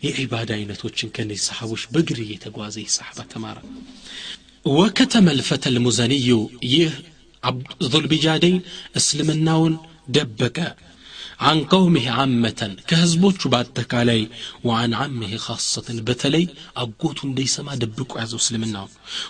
[0.05, 3.59] የዒባዳ አይነቶችን ከነዚህ ሰሓቦች በእግር እየተጓዘ ይህ ሰሓባ ተማረ።
[4.71, 6.29] ወከተመ ልፈተ ልሙዘንዩ
[6.73, 6.93] ይህ
[7.89, 8.59] ዙልቢጃደይን
[9.01, 9.75] እስልምናውን
[10.09, 10.59] ደበቀ።
[11.40, 14.29] عن قومه عامة كهزبوت بعد تكالي
[14.64, 18.88] وعن عمه خاصة بتلي أقوت ليس ما دبك عزو سلمنا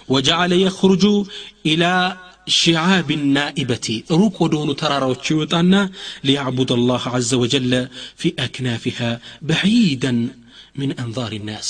[0.08, 1.04] وجعل يخرج
[1.66, 5.90] إلى شعاب النائبة روك ودون ترارا وتشيوتانا
[6.24, 10.28] ليعبد الله عز وجل في أكنافها بعيدا
[10.76, 11.68] من أنظار الناس.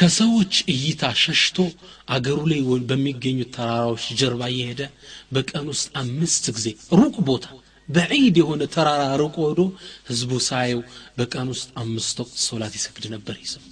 [0.00, 1.58] ከሰዎች እይታ ሸሽቶ
[2.14, 4.82] አገሩ ላይ በሚገኙት ተራራዎች ጀርባ እየሄደ
[5.34, 6.68] በቀን ውስጥ አምስት ጊዜ
[7.00, 7.46] ሩቅ ቦታ
[7.92, 9.60] በዒድ የሆነ ተራራ ርቆ ወዶ
[10.08, 10.80] ህዝቡ ሳየው
[11.18, 13.64] በቀን ውስጥ አምስት ወቅት ሶላት ይሰግድ ነበር ይዘው።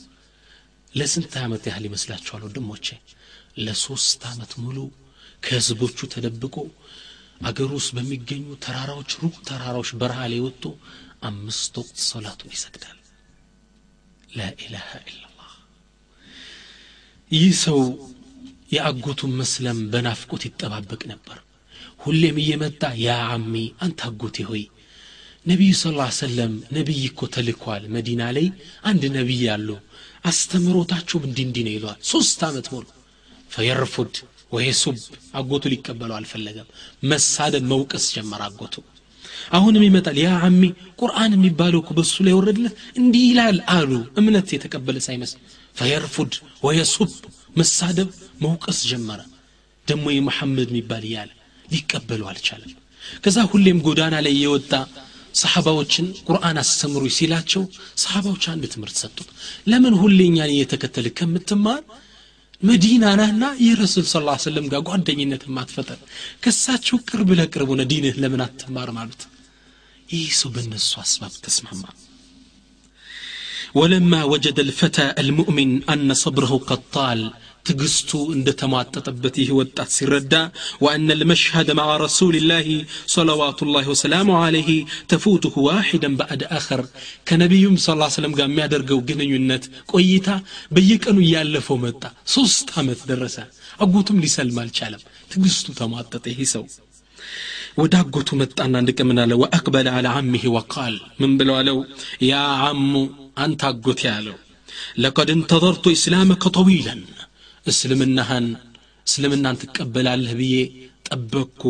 [0.94, 2.86] ለስንት ዓመት ያህል ይመስላችኋል ወንድሞቼ?
[3.60, 4.78] ለሶስት ዓመት ሙሉ
[5.42, 6.56] ከህዝቦቹ ተደብቆ
[7.42, 10.64] አገሩ ውስጥ በሚገኙ ተራራዎች ሩቅ ተራራዎች በረሃ ላይ ወጥቶ
[11.28, 12.98] አምስት ወቅት ሶላቱን ይሰግዳል።
[14.36, 15.24] ላኢላሃ ኢላ
[17.30, 17.80] ይህ ሰው
[18.72, 21.38] የአጎቱን መስለም በናፍቆት ይጠባበቅ ነበር
[22.00, 24.62] ሁሌም እየመጣ ያ አሚ አንተ አጎቴ ሆይ
[25.46, 25.84] ነቢዩ ስ
[26.18, 28.46] ሰለም ነቢይ እኮ ተልኳል መዲና ላይ
[28.84, 29.68] አንድ ነቢይ አሉ።
[30.30, 32.86] አስተምሮታቸውም እንዲ እንዲ ነው ይለዋል ሶስት ዓመት ሙሉ
[33.50, 34.14] ፈየርፉድ
[34.52, 34.96] ወይ ሱብ
[35.34, 36.68] አጎቱ ሊቀበለው አልፈለገም።
[37.10, 38.74] መሳደብ መውቀስ ጀመር አጎቱ።
[39.52, 40.62] አሁንም ይመጣል። ያ አሚ
[41.00, 42.74] ቁርአን የሚባለው እኮ በሱ ላይ ወረድለት?
[43.00, 45.40] እንዲህ ይላል አሉ። እምነት የተቀበለ ሳይመስል
[45.76, 46.32] ፈየርፉድ
[46.64, 47.10] ወየሱብ
[47.56, 48.08] መሳደብ
[48.40, 49.20] መውቀስ ጀመረ።
[49.86, 51.30] ደሞ የመሐመድ የሚባል እያለ
[51.73, 52.73] ሊቀበሉ አልቻለም
[53.23, 54.71] ከዛ ሁሌም ጎዳና ላይ የወጣ
[55.41, 57.63] ሰሓባዎችን ቁርአን አስተምሩ ሲላቸው
[58.03, 59.29] ሰሓባዎች አንድ ትምህርት ሰጡት
[59.71, 61.81] ለምን ሁሌ እኛን እየተከተል ከምትማር
[62.61, 65.99] መዲና ናና የረሱል ስ ሰለም ጋር ጓደኝነት ማትፈጠር
[66.43, 69.23] ከሳቸው ቅርብ ለቅርብ ሆነ ዲንህ ለምን አትማርም አሉት
[70.09, 71.83] ይህ ሰው በእነሱ አስባብ ተስማማ
[73.75, 77.21] ولما وجد الفتى المؤمن أن صبره قد طال
[77.66, 80.34] ትግስቱ እንደተሟጠጠበት ይህ ወጣት ሲረዳ
[80.84, 82.66] ወአነ ልመሽሀደ ማዓ ረሱልላህ
[83.14, 84.68] ሰለዋቱላህ ወሰላሙ አለይህ
[85.12, 86.82] ተፉትሁ ዋሒደን ባዕድ አኸር
[87.28, 90.28] ከነቢዩም ስ ሰለም ጋር የሚያደርገው ግንኙነት ቆይታ
[90.72, 92.02] በየቀኑ እያለፈው መጣ።
[92.34, 93.36] ሶስት ዓመት ደረሰ።
[93.80, 96.64] አጎቱም ሊሰልም አልቻለም። ትግስቱ ተሟጠጠ። ይህ ሰው
[97.80, 101.78] ወደ አጎቱ መጣና አንድ ቀን ወአቅበለ አለ አሚህ ወቃል ምን ብለው
[102.24, 102.34] ያ
[102.68, 102.92] አሙ
[103.38, 104.36] አንተ አጎቴ አለው።
[105.02, 107.00] ለቀድ እንተظርቱ ኢስላመከ ጠዊለን
[107.71, 108.47] እስልምናህን
[109.07, 110.55] እስልምናን ትቀበላለህ ብዬ
[111.07, 111.63] ጠበቅኩ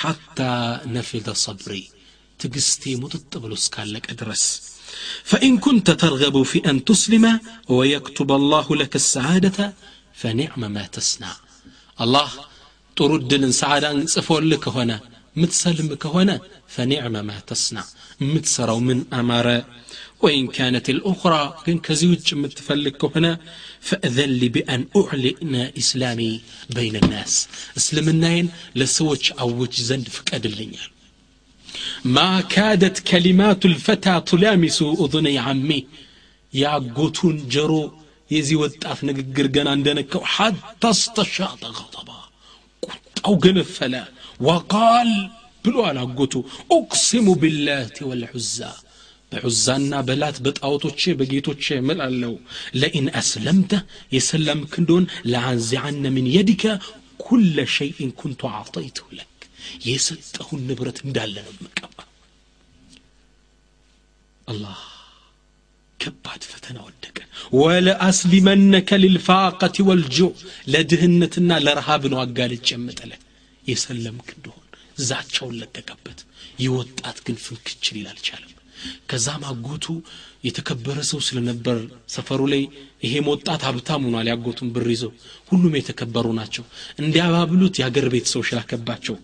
[0.00, 0.38] ሐታ
[0.94, 1.74] ነፊደ ሰብሪ
[2.42, 4.44] ትግስቴ ሙጥጥ ብሎ እስካለቀ ድረስ
[5.30, 7.24] فإن كنت ترغب في أن تسلم
[7.68, 9.58] ويكتب الله لك السعادة
[10.20, 11.32] فنعم ما تصنع
[12.04, 12.30] الله
[12.98, 14.96] ترد سعادة صفول لك هنا
[15.40, 16.36] متسلم كهنا
[16.74, 17.84] فنعم ما تصنع
[18.32, 19.46] متسرو من أمر
[20.22, 23.32] وإن كانت الأخرى كن كزيوج متفلك هنا
[23.80, 26.40] فأذن لي بأن أعلن إسلامي
[26.76, 30.90] بين الناس اسلمناين لسوج أوج زند فكاد اللينيال
[32.04, 35.86] ما كادت كلمات الفتى تلامس أذني عمي
[36.54, 37.82] يا قوتون جرو
[38.30, 42.18] يزي وطاف نغغر ገና እንደነከው حتى استشاط غضبا
[42.84, 43.94] ቁጣው ገነፈለ
[44.46, 45.10] وقال
[45.64, 46.34] ብሎ አላጎቱ
[46.76, 48.58] ኡቅሲሙ ቢላቲ ወልዑዛ
[49.32, 52.32] በዑዛና በላት በጣዖቶቼ በጌቶቼ እምላለሁ
[52.80, 53.72] ለኢን አስለምተ
[54.16, 56.64] የሰለምክ እንደሆን ለአንዚዓነ ምን የዲከ
[57.24, 59.34] ኩለ ሸይእን ኩንቱ አዕጠይትሁ ለክ
[59.88, 61.96] የሰጠሁን ንብረት እንዳለ ነው የምቀባ
[64.48, 64.78] አላህ
[65.98, 67.16] ከባድ ፈተና ወደቀ
[67.60, 70.32] ወለአስሊመነከ ልልፋቀት ወልጁዕ
[70.72, 73.20] ለድህነትና ለረሃብ ነው አጋልጭ የምጥልህ
[73.62, 74.64] የሰለምክ እንደሆን
[75.08, 76.20] ዛቻውን ለቀቀበት
[76.62, 78.51] ይህ ወጣት ግን ፍንክች ሊል አልቻለም
[79.09, 79.85] ከዛም አጎቱ
[80.43, 81.77] የተከበረ ሰው ስለነበር
[82.13, 82.63] ሰፈሩ ላይ
[83.03, 85.11] ይሄም ወጣት ሀብታም ሆኗል ያጎቱን ብር ይዘው
[85.51, 86.65] ሁሉም የተከበሩ ናቸው።
[87.01, 89.17] እንዲያባብሉት የአገር ቤት ሰው ሽላከባቸው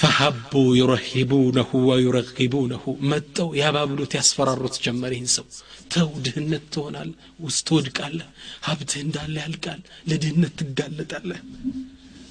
[0.00, 5.46] ፈሀቡ ዩረሂቡነሁ ወዩረጊቡነሁ መጠው ያባብሉት ያስፈራሩት ጀመር ይህን ሰው።
[5.92, 8.28] ተው ድህነት ትሆናል ውስጥ ትወድቃለህ
[8.66, 9.80] ሀብትህ እንዳለ ያልቃል
[10.10, 11.40] ለድህነት ትጋለጣለህ።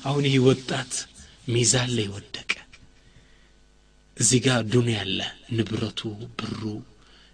[0.05, 0.93] አሁን ይህ ወጣት
[1.47, 2.51] ሚዛን ላይ ወደቀ
[4.17, 5.19] እዚህ ጋር ዱንያ አለ
[5.55, 6.01] ንብረቱ
[6.37, 6.61] ብሩ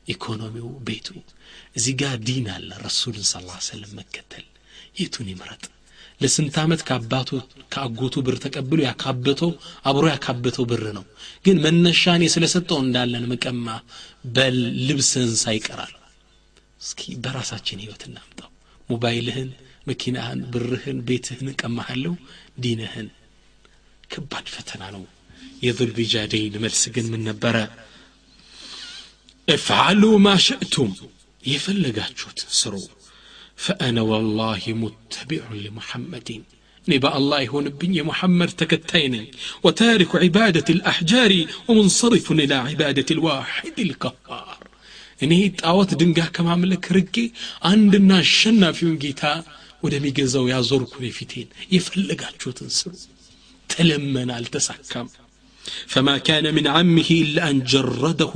[0.08, 1.08] ኢኮኖሚው ቤቱ።
[1.78, 3.36] እዚህ ጋር ዲን አለ ረሱልን ስ
[3.68, 4.46] ሰለም መከተል።
[5.00, 5.64] የቱን ይምረጥ?
[6.22, 7.30] ለስንት ዓመት ከአባቱ
[7.74, 9.52] ከአጎቱ ብር ተቀብሎ ያካበተው
[9.90, 11.06] አብሮ ያካበተው ብር ነው።
[11.46, 13.68] ግን መነሻኔ ስለሰጠው እንዳለን መቀማ
[14.36, 15.94] በል ልብስህን ሳይቀራል።
[16.82, 18.50] እስኪ በራሳችን ህይወት እናምጣው።
[18.90, 19.50] ሞባይልህን
[19.88, 22.14] መኪናህን ብርህን ቤትህን እቀማሃለሁ።
[22.60, 23.10] ዲንህን
[24.12, 25.04] ከባድ ፈተና ነው
[25.64, 27.72] يذل بجادين ملسقن من نبرة
[29.50, 30.94] افعلوا ما شئتم
[31.48, 32.90] يفلقات سرو
[33.56, 36.44] فأنا والله متبع لمحمد
[36.88, 39.28] نبا الله هون بني محمد تكتين
[39.64, 44.68] وتارك عبادة الأحجار ومنصرف إلى عبادة الواحد القهار
[45.24, 49.44] إني تاوت دنجا كما ملك رجي عندنا شنا في مجيتا
[49.84, 52.94] ودمي قزو يا زوركم فيتين يفلقات شو تنسرو
[53.70, 55.08] تلمنا التسكم
[55.93, 58.35] فما كان من عمه إلا أن جرده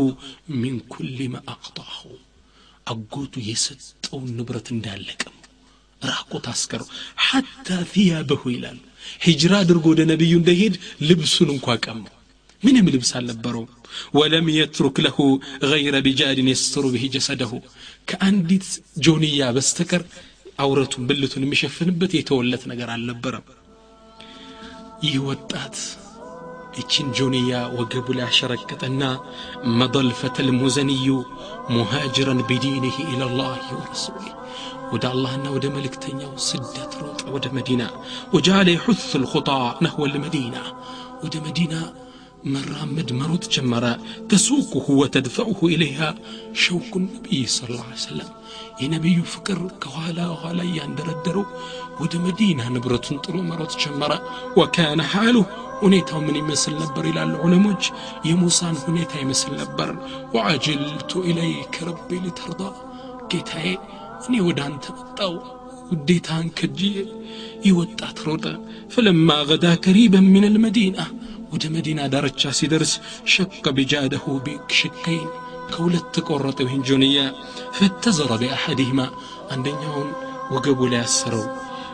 [0.62, 2.00] من كل ما أعطاه
[2.86, 5.34] أقوت يسطو النبرة እንዳለቀም
[6.02, 6.88] ራቆት አስቀረው
[7.26, 8.78] ሐታ ثيابه ይላሉ
[9.26, 10.74] ሂጅራ አድርጎ ወደ ነቢዩ እንደሄድ
[11.08, 12.14] ልብሱን እንኳ ቀመው
[12.62, 13.70] ምንም ልብስ አልነበረውም
[14.18, 15.18] ወለም የትሩክ ለሁ
[15.70, 17.52] ገይረ ቢጃድን የስትሩ ብሂ ጀሰደሁ
[18.10, 18.66] ከአንዲት
[19.06, 20.02] ጆንያ በስተቀር
[20.64, 23.46] አውረቱን ብልቱን የሚሸፍንበት የተወለት ነገር አልነበረም
[25.06, 25.76] ይህ ወጣት
[26.77, 28.77] إتشين جونيا وقبل أشرك
[29.63, 31.23] مضل فتى المزني
[31.69, 34.35] مهاجرا بدينه إلى الله ورسوله.
[34.93, 37.89] ودع الله أنه ود ملك تنيا وسدة روط ود مدينة.
[38.33, 40.63] وجعل يحث الخطى نحو المدينة.
[41.23, 41.93] ود مدينة
[42.43, 46.15] مرامد مروت جمرة تسوقه وتدفعه إليها
[46.53, 48.29] شوق النبي صلى الله عليه وسلم.
[48.81, 51.45] ينبي فكر كوالا وغالا يندردرو
[52.02, 54.12] ወደ መዲና ንብረቱን ጥሎ መሮጥ ጀመረ
[54.58, 55.36] ወካነ ሓሉ
[55.82, 57.84] ሁኔታው ምን ይመስል ነበር ይላሉ ዑለሞች
[58.28, 59.90] የሙሳን ሁኔታ ይመስል ነበር
[60.34, 62.62] ወዐጅልቱ ኢለይከ ረቢ ሊተርዳ
[63.32, 63.68] ጌታዬ
[64.26, 65.34] እኔ ወደ አንተ መጣው
[65.90, 66.96] ውዴታን ከጅዬ
[67.68, 68.44] ይወጣት ሮጠ
[68.92, 70.98] ፈለማ ገዳ ከሪበን ምን ልመዲና
[71.52, 72.92] ወደ መዲና ዳርቻ ሲደርስ
[73.32, 75.28] ሸቀ ቢጃደሁ ቢሽከይን
[75.72, 77.18] ከሁለት ቆረጠ ይህን ጆንያ
[77.78, 79.00] ፈተዘረ ቢአሐድህማ
[79.54, 80.08] አንደኛውን
[80.54, 81.44] ወገቡ ላይ አሰረው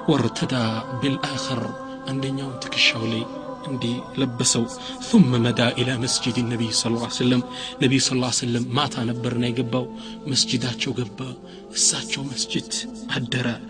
[0.08, 1.62] وارتدى بالآخر.
[2.08, 3.26] عندنا تكشولي
[3.68, 4.66] عندي لبسوا
[5.02, 7.44] ثم مدى إلى مسجد النبي صلى الله عليه وسلم.
[7.82, 9.86] النبي صلى الله عليه وسلم ما تنبرنا يقبوا
[10.28, 11.34] مسجدات شو قبا
[11.72, 12.74] الساتشو مسجد
[13.10, 13.62] هدرا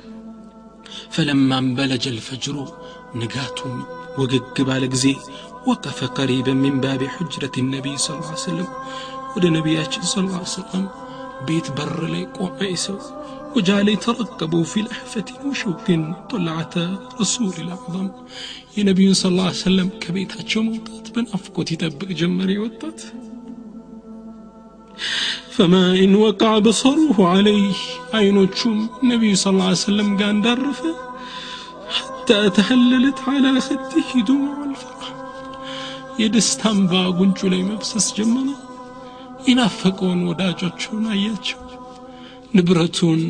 [1.09, 2.73] فلما انبلج الفجر
[3.15, 3.85] نقاتهم
[4.17, 5.15] وققبا زي
[5.67, 8.67] وقف قريبا من باب حجرة النبي صلى الله عليه وسلم.
[9.35, 10.89] ودى نبياتي صلى الله عليه وسلم
[11.47, 12.57] بيت بر لي قوم
[13.56, 15.87] وجعل يترقبوا في لحفة وشوق
[16.30, 16.74] طلعة
[17.20, 18.09] رسول الأعظم
[18.76, 23.00] يا نبي صلى الله عليه وسلم كبيت هاتشو موتات بن أفقوت يدبق جمري وطات
[25.50, 27.72] فما إن وقع بصره عليه
[28.14, 30.94] عينوتشم النبي صلى الله عليه وسلم قال درفه
[31.96, 35.06] حتى تهللت على خده دموع الفرح
[36.22, 38.48] የደስታን ባጉንጩ ላይ መብሰስ ጀመረ
[39.48, 41.61] ይናፈቀውን ወዳጆቹን አያቸው
[42.53, 43.21] ንብረቱን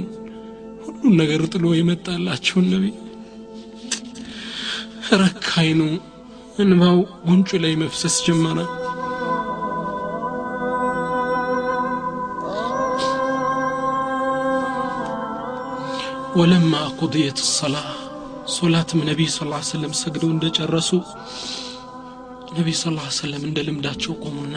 [0.84, 2.93] ሁሉን ነገር ጥሎ የመጣላቸውን ነቢይ
[5.21, 5.91] ረካይ ነው።
[6.62, 8.57] እንባው ጉንጩ ላይ መፍሰስ ጀመረ።
[16.36, 17.77] ወለማ ቁድየት ሰላ
[18.53, 20.89] ሶላትም ነቢይ ስ ሰለም ሰግደው እንደጨረሱ
[22.57, 22.86] ነቢይ ስ
[23.17, 24.55] ሰለም እንደ ልምዳቸው ቆሙና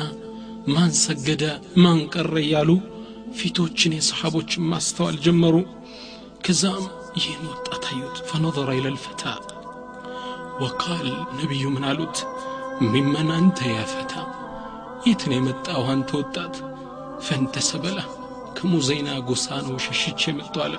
[0.68, 1.42] ማን ሰገደ
[1.82, 2.70] ማን ቀረ እያሉ
[3.38, 5.56] ፊቶችን የሰሓቦችን ማስተዋል ጀመሩ
[6.46, 6.84] ከዛም
[7.18, 9.24] ይህን ወጣት አዩት ፈነظረ ኢለ ልፈታ
[10.62, 11.06] ወቃል
[11.38, 12.18] ነቢዩ ምን አሉት
[12.90, 14.14] ሚመን አንተ ያ ፈታ
[15.08, 16.54] የትን የመጣው አንተ ወጣት
[17.26, 17.98] ፈንተሰበለ
[18.56, 20.74] ከሙዘይና ጎሳ ነው ሸሽቼ መጥቶ አለ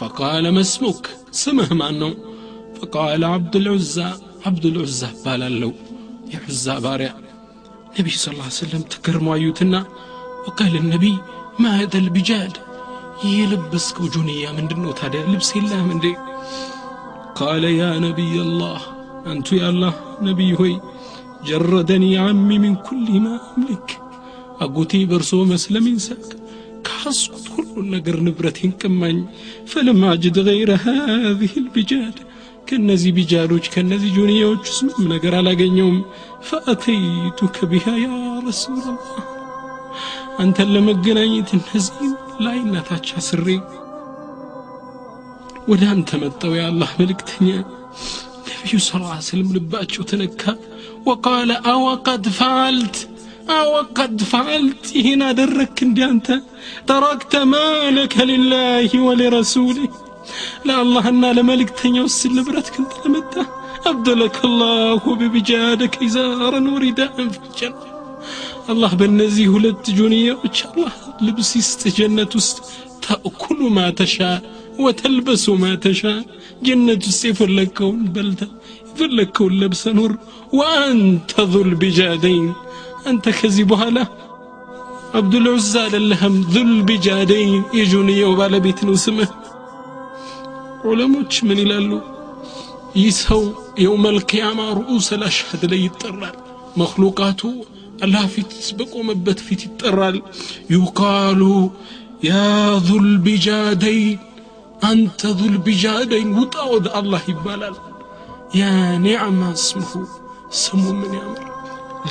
[0.00, 1.04] ፈቃለ መስሙክ
[1.40, 2.12] ስምህ ማን ነው
[2.78, 3.96] ፈቃለ አብዱልዑዛ
[4.48, 5.72] አብዱልዑዛ እባላለሁ
[6.34, 7.10] የዑዛ ባሪያ
[7.96, 8.28] ነቢዩ ስ
[8.60, 9.74] ሰለም ተገርሞ አዩትና
[10.46, 11.14] وقال النبي
[11.58, 12.56] ما هذا البجاد
[13.24, 16.16] يلبسك جنية من دنو تادي لبس الله من دي.
[17.34, 18.80] قال يا نبي الله
[19.26, 20.80] أنت يا الله نبي هوي
[21.46, 24.00] جردني عمي من كل ما أملك.
[24.60, 26.30] أقوتي برسو مسلم ساك
[26.86, 29.26] كاسكت كل نقر نبرتين كمان
[29.66, 32.14] فلم أجد غير هذه البجاد
[32.68, 35.52] كنزي بجاروج كنزي جونيوج اسم من نقر على
[36.42, 39.37] فأتيتك بها يا رسول الله.
[40.43, 42.11] አንተን ለመገናኘት እነዚህን
[42.45, 43.47] ላይነታች አስሬ
[45.71, 47.47] ወደ አንተ መጣው የአላህ መልእክተኛ
[48.47, 48.89] ነቢዩ ስ
[49.27, 50.41] ስለም ልባቸው ተነካ
[51.09, 52.97] ወቃለ አወቀድ ፈዓልት
[53.55, 56.27] አወቀድ ፈዓልት ይህን አደረክ እንዲ አንተ
[56.89, 59.91] ተረክተ ማለከ ልላህ ወሊረሱሊህ
[60.67, 63.33] ለአላህና ለመልእክተኛው ስል ንብረት ግን ተለመጣ
[63.85, 67.81] أبدلك الله ببجادك إزارا ورداء في الجنة
[68.70, 70.38] الله بنزيه ولد جنية
[70.76, 72.62] الله لبس استجنة است.
[73.02, 74.42] تأكل ما تشاء
[74.78, 76.24] وتلبس ما تشاء.
[76.62, 78.48] جنة السيف لكون بلدة
[78.96, 80.16] فلكون لبس نور.
[80.52, 82.52] وأنت ذو البجادين.
[83.06, 84.08] أنت كذبها له
[85.14, 87.62] عبد العزى للهم ذو البجادين.
[87.74, 88.84] يجوني وبالا بيت
[90.84, 92.00] علموش من الالو
[92.96, 96.32] يسهو يوم القيامة رؤوس الأشهد ليتطرر
[96.76, 97.64] مخلوقاته
[98.05, 100.17] አላህ ፊት በቆመበት ፊት ይጠራል
[100.75, 101.41] ዩቃሉ
[102.27, 102.33] ያ
[102.87, 104.19] ዙልቢጃደይን
[104.89, 107.75] አንተ ዙልቢጃደይን ውጣ ወደ አላህ ይባላል
[108.59, 108.63] ያ
[109.05, 109.91] ኒዕማ እስምሁ
[110.61, 111.43] ስሙ ምን ያምር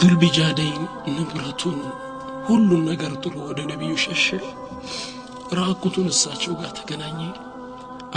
[0.00, 0.84] ዙልቢጃደይን
[1.16, 1.78] ንብረቱን
[2.46, 4.26] ሁሉን ነገር ጥሎ ወደ ነቢዩ ሸሸ
[5.58, 7.20] ራቁቱን እሳቸው ጋር ተገናኘ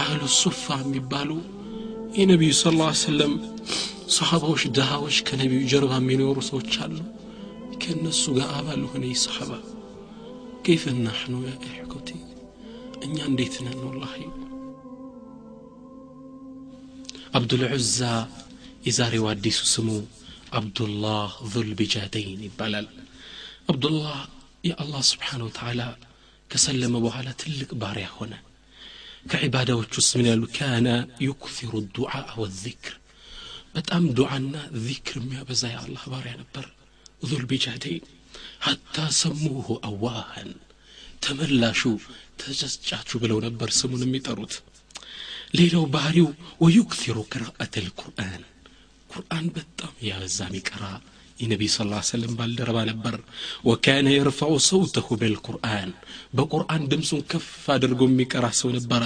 [0.02, 1.30] አህሉ ሱፋ የሚባሉ
[2.20, 3.34] የነቢዩ ስ ላ ሰለም
[4.16, 6.96] ሰሓባዎች ድሃዎች ከነቢዩ ጀርባ የሚኖሩ ሰዎች አሉ
[7.82, 9.52] ከእነሱ ጋር አባል ሆነ ይህ ሰሓባ
[10.66, 12.20] كيف نحن يا إحكتي
[13.06, 14.16] እኛ እንዴት ነን ወላሂ
[17.38, 18.00] አብዱልዑዛ
[18.88, 19.90] የዛሬው አዲሱ ስሙ
[20.60, 22.88] አብዱላህ ዙልቢጃደይን ይባላል
[23.72, 24.18] አብዱላህ
[24.70, 25.82] የአላህ ስብሓን ወተዓላ
[26.50, 28.34] ከሰለመ በኋላ ትልቅ ባሪያ ሆነ
[29.32, 30.88] ከዒባዳዎች ውስጥ ምን ያሉ ካነ
[31.28, 32.96] ዩክሲሩ ዱዓ ወዚክር
[33.78, 34.56] በጣም ዱዓና
[34.88, 36.66] ዚክር የሚያበዛ የአላህ ባሪያ ነበር
[37.30, 38.06] ዙልቢጃደይን
[38.66, 40.52] ሐታ ሰሙሁ አዋሃን
[41.22, 41.82] ተመላሹ
[42.42, 44.54] ተጨጫቹ ብለው ነበር ስሙን የሚጠሩት
[45.58, 46.30] ሌላው ባህሪው
[46.64, 48.42] ወዩክሲሩ ቅራአት ልቁርአን
[49.10, 50.84] ቁርአን በጣም ያበዛ ሚቀራ
[51.40, 53.16] የነቢ ስ ላ ሰለም ባልደረባ ነበር
[53.70, 55.90] ወካነ የርፋዑ ሰውተሁ ብልቁርአን
[56.38, 59.04] በቁርአን ድምፁን ከፍ አድርጎ የሚቀራ ሰው ነበረ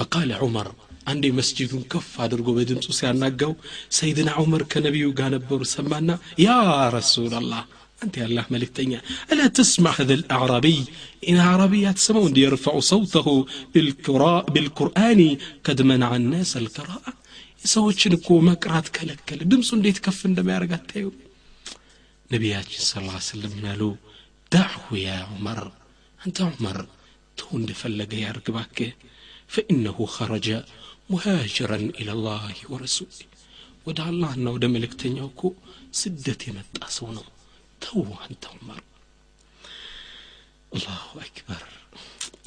[0.00, 0.68] ፈቃለ ዑመር
[1.10, 3.52] አንዴ መስጂዱን ከፍ አድርጎ በድምፁ ሲያናጋው
[3.98, 6.10] ሰይድና ዑመር ከነቢዩ ጋር ነበሩ ሰማና
[6.46, 6.50] ያ
[6.98, 7.62] ረሱላላህ
[8.02, 9.00] أنت يا الله ملكتنيا
[9.30, 10.78] ألا تسمع هذا الأعرابي
[11.28, 13.28] إن أعرابي يتسمع يرفع صوته
[13.72, 15.20] بالقراء بالقرآن
[15.66, 17.12] قد منع الناس القراءة
[17.74, 21.04] ሰዎችን እኮ መቅራት ከለከለ ድምፁ እንዴት ከፍ እንደሚያደርግ አታዩ
[22.30, 23.82] ነቢያችን ስ ላ ስለም ምናሉ
[24.52, 25.60] ዳዕሁ ያ ዑመር
[26.20, 26.78] አንተ ዑመር
[27.38, 28.90] ተው እንደፈለገ ያርግ ባክህ
[29.54, 30.48] ፈኢነሁ ኸረጀ
[31.12, 33.14] ሙሃጅረን ኢለላህ ወረሱል
[33.86, 35.42] ወደ አላህና ወደ መልእክተኛው እኮ
[36.00, 37.26] ስደት የመጣ ሰው ነው
[37.84, 38.80] ተው አንተ ዑመር
[40.72, 41.62] الله أكبر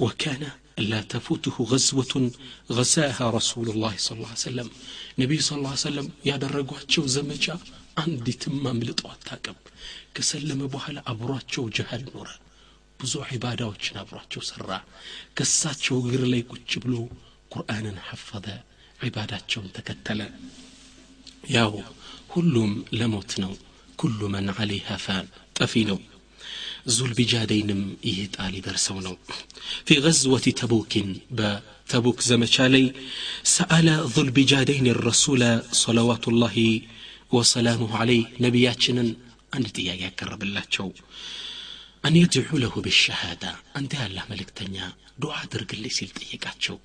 [0.03, 0.43] وكان
[0.91, 2.13] لا تفوته غزوة
[2.77, 4.67] غزاها رسول الله صلى الله عليه وسلم
[5.21, 7.55] نبي صلى الله عليه وسلم يا درجواتشو زمجا
[7.97, 9.29] عندي تمام لطوات
[10.15, 12.35] كسلم بوحل أبرواتشو جهل نورا
[12.99, 14.69] ብዙ ዒባዳዎችን አብሯቸው ሰራ
[15.37, 16.93] ከሳቸው እግር ላይ ቁጭ ብሎ
[17.51, 18.47] ቁርአንን ሐፈዘ
[18.99, 20.21] ዒባዳቸውን ተከተለ
[21.55, 21.71] ያው
[22.33, 23.53] ሁሉም ለሞት ነው
[23.99, 25.25] ኩሉ መን ዓለይሃ ፋን
[25.57, 25.99] ጠፊ ነው
[26.95, 29.15] ዙልቢጃደይንም ይህ ጣል ይደርሰው ነው
[29.87, 31.07] ፊ ገዝወት ተቡኪን
[31.37, 32.85] በተቡክ ዘመቻ ላይ
[33.53, 35.43] ሰአለ ዙልቢጃደይን ረሱለ
[35.81, 36.57] ሰለዋቱላሂ
[37.35, 39.09] ወሰላሙሁ ዓለይህ ነቢያችንን
[39.53, 40.87] አንድ ጥያቄ ያቀረብላቸው
[42.03, 43.43] አን የድዑ ለሁ ብሸሃዳ
[43.79, 44.75] አንተ ያላህ መልእክተኛ
[45.23, 46.77] ዱዓ አድርግልኝ ሲል ጠየቃቸው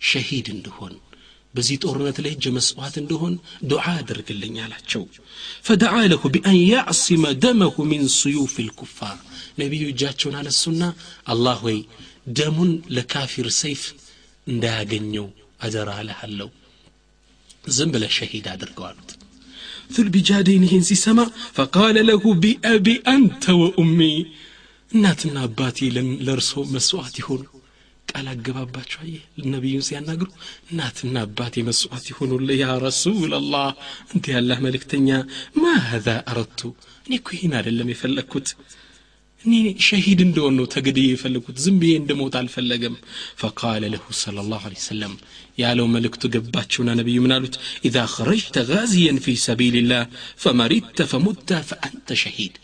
[0.00, 0.94] ሸሂድ እንድሆን
[1.54, 3.32] በዚህ ጦርነት ላይ እጅ መስዋዕት እንደሆን
[3.70, 5.02] ዱዓ አድርግልኝ አላቸው።
[5.66, 9.16] ፈደዓ ለሁ ቢአን ያዕሲመ ደመሁ ሚን ስዩፍ ልኩፋር
[9.60, 10.82] ነቢዩ እጃቸውን አነሱና
[11.32, 11.78] አላህ ወይ
[12.38, 13.82] ደሙን ለካፊር ሰይፍ
[14.46, 15.26] እንዳያገኘው
[15.60, 16.48] አደራ አለሃለሁ
[17.76, 19.10] ዝም ብለ ሸሂድ አድርገው አሉት።
[19.94, 21.20] ذልቢጃዴን ይህን ሲሰማ
[21.56, 24.00] ፈቃለ ለሁ ቢአቢ አንተ ወኡሚ
[24.90, 25.78] እናትና አባቴ
[26.26, 27.42] ለእርሶ መስዋዕት ይሆኑ
[28.10, 29.14] ቃል አገባባቸው አየ
[29.54, 30.28] ነቢዩን ሲያናግሩ
[30.70, 33.68] እናትና አባት የመስዋዕት ይሆኑል ያ ረሱል አላህ
[34.14, 35.08] እንዲ ያላህ መልእክተኛ
[35.62, 36.60] ማዛ አረቱ
[37.06, 38.48] እኔ እኮ ይህን አይደለም የፈለግኩት
[39.44, 39.52] እኔ
[39.86, 42.96] ሸሂድ እንደሆን ነው ተገድዬ የፈለግኩት ዝም ብዬ እንደሞት አልፈለገም
[43.42, 44.02] ፈቃለ ለሁ
[44.36, 45.14] ለ ላሁ ለ ሰለም
[45.58, 47.54] ያለው መልእክቱ ገባቸውና ነቢዩ ምን አሉት
[47.88, 50.02] ኢዛ ኸረጅተ ጋዚየን ፊ ሰቢልላህ
[50.44, 52.56] ፈመሪተ ፈሙተ ፈአንተ ሸሂድ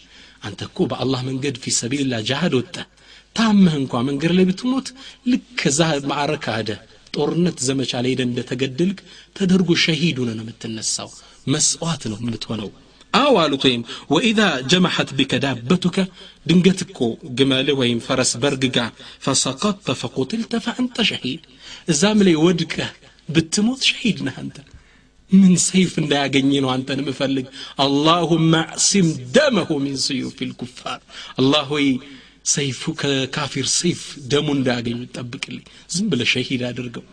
[0.43, 2.87] አንተ እኮ በአላህ መንገድ ፊ ሰቢልላህ ጃሃድ ወጠህ
[3.36, 4.88] ታመህ እንኳ መንገድ ላይ ብትሞት
[5.32, 5.80] ልክ ከዛ
[6.12, 6.72] ማዕረካ ሄደ
[7.14, 9.00] ጦርነት ዘመቻ ላይ ሄደ እንደተገደልክ
[9.36, 11.10] ተደርጎ ሸሂድ ሆነ ነው የምትነሳው
[11.48, 12.70] መስዋዕት ነው የምትሆነው
[13.14, 13.82] አው አሉት ወይም
[14.14, 15.98] ወኢዛ ጀመሐት ቢከ ዳበቱከ
[16.46, 17.00] ድንገት እኮ
[17.40, 18.78] ግመልህ ወይም ፈረስ በርግጋ
[19.26, 21.42] ፈሰቀጥተ ፈቁትልተ ፈአንተ ሸሂድ
[21.94, 22.92] እዛም ላይ ወድቀህ
[23.30, 24.56] ብትሞት ሸሂድ ነህ አንተ
[25.32, 27.46] ምን ሰይፍ እንዳያገኝ ነው አንተን ምፈልግ
[27.84, 31.00] አላሁመ አዕሲም ደመሁ ሚን ስዩፍ ልኩፋር
[31.40, 31.88] አላህ ሆይ
[32.56, 34.02] ሰይፉ ከካፊር ሰይፍ
[34.34, 35.66] ደሙ እንዳያገኙ ጠብቅልኝ
[35.96, 37.08] ዝም ብለ ሸሂድ አድርገው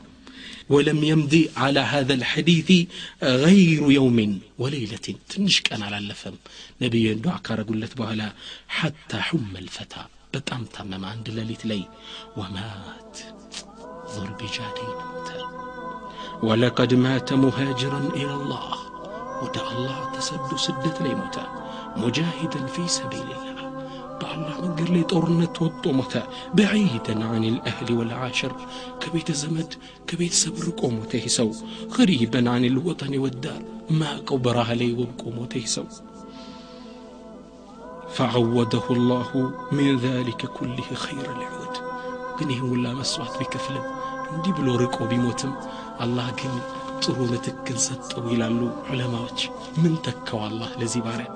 [0.75, 2.69] ولم يمضي على هذا الحديث
[3.45, 4.19] غير يوم
[4.63, 6.35] وليلة تنش كان على اللفم
[6.83, 8.29] نبي دعا كارقلت بهلا
[8.77, 10.03] حتى حم الفتى
[10.33, 11.83] بتأم تمام عند ليلة لي
[12.39, 13.15] ومات
[14.13, 14.99] ذو البجادين
[16.43, 18.77] ولقد مات مهاجرا إلى الله
[19.43, 21.45] ودع الله تسد سدة ليموتا
[22.03, 23.29] مجاهدا في سبيل
[24.23, 26.15] الله በአላህ መንገድ ላይ ጦርነት ወጦ ሞተ
[26.57, 28.53] በዒደን አን ልአህሊ ወልዓሽር
[29.03, 29.71] ከቤተ ዘመድ
[30.09, 31.49] ከቤተሰብ ርቆ ሞተ ይህ ሰው
[31.95, 33.61] ገሪበን አን ልወጠን ወዳር
[34.01, 35.87] ማቀው በረሃ ላይ ወብቆ ሞተ ይህ ሰው
[38.11, 39.31] فعوده الله
[39.73, 41.75] من ذلك كله خير العود
[42.39, 43.85] ግን ይህን ሁላ መስዋዕት ቢከፍልም
[44.33, 45.53] እንዲህ ብሎ ርቆ ቢሞትም
[46.05, 46.53] አላህ ግን
[47.03, 48.61] ጥሩ ምትክን ሰጠው ይላሉ
[48.91, 49.41] ዑለማዎች
[49.83, 51.29] ምን ተካው አላህ ለዚህ ባሪያ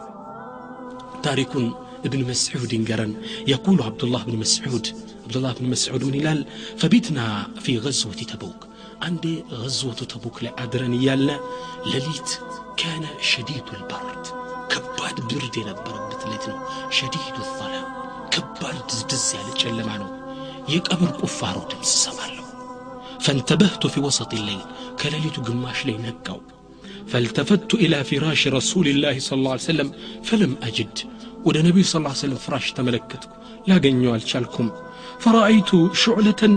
[1.26, 1.66] ታሪኩን
[2.05, 3.15] ابن مسعود انقرن.
[3.47, 4.87] يقول عبد الله بن مسعود
[5.23, 6.45] عبد الله بن مسعود من هلال
[6.77, 8.67] فبتنا في غزوة تبوك.
[9.01, 11.39] عندي غزوة تبوك لأدرن يالنا
[11.85, 12.39] لليت
[12.77, 14.27] كان شديد البرد.
[14.69, 18.07] كباد برد ينبر بتلتنا شديد الظلام
[19.11, 20.07] دز يعني تشلمانو
[20.69, 22.43] يقبر كفارو دمس سمالو
[23.19, 24.59] فانتبهت في وسط الليل
[25.01, 26.39] كلليت قماش لي نقو
[27.07, 29.91] فالتفت إلى فراش رسول الله صلى الله عليه وسلم
[30.23, 30.99] فلم أجد
[31.46, 33.32] ወደ ነቢዩ ስ ሰለም ፍራሽ ተመለከትኩ
[33.70, 34.68] ላገኘው አልቻልኩም
[35.24, 35.70] ፈረአይቱ
[36.02, 36.54] ሹዕለተን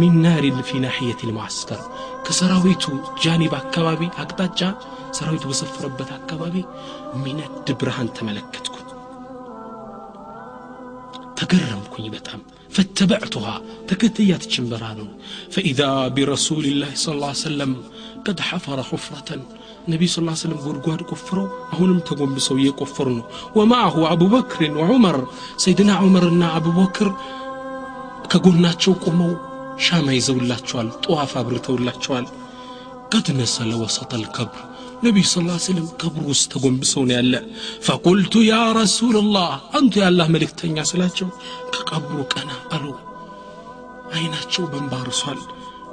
[0.00, 1.80] ሚን ናሪን ፊ ናሕየት ልማዕስከር
[2.26, 2.84] ከሰራዊቱ
[3.24, 4.60] ጃኒብ አካባቢ አቅጣጫ
[5.18, 6.56] ሰራዊቱ በሰፈረበት አካባቢ
[7.22, 8.76] ሚነድ ብርሃን ተመለከትኩ
[11.40, 12.40] ተገረምኩኝ በጣም
[12.76, 13.46] ፈተበዕቱሃ
[13.88, 15.10] ተከትያት ችንበራኑን
[15.54, 15.80] ፈኢዛ
[16.16, 17.72] ቢረሱልላህ ስ ሰለም
[18.26, 19.42] ቀድ ሐፈረ ሑፍረተን
[19.92, 23.24] ነቢይ ስ ስለም ጉድጓድ ቆፍረው አሁንም ተጎንብሰው እየቆፈሩ ነው
[23.58, 25.18] ወማዕሁ አቡበክርን ወዑመር
[25.64, 27.10] ሰይድና ዑመርና አቡበክር
[28.32, 29.32] ከጎናቸው ቆመው
[29.86, 32.26] ሻማ ይዘውላቸዋል ጠዋፍ አብርተውላቸዋል
[33.12, 34.60] ቀድ ነሰለ ወሰጠ ልከብር
[35.03, 37.41] نبي صلى الله عليه وسلم قبر استقوم بسون الله
[37.81, 41.27] فقلت يا رسول الله أنت يا الله ملك تنيا سلاتشو.
[41.73, 42.95] كقبرك أنا ألو
[44.15, 45.09] أين أتشو بمبار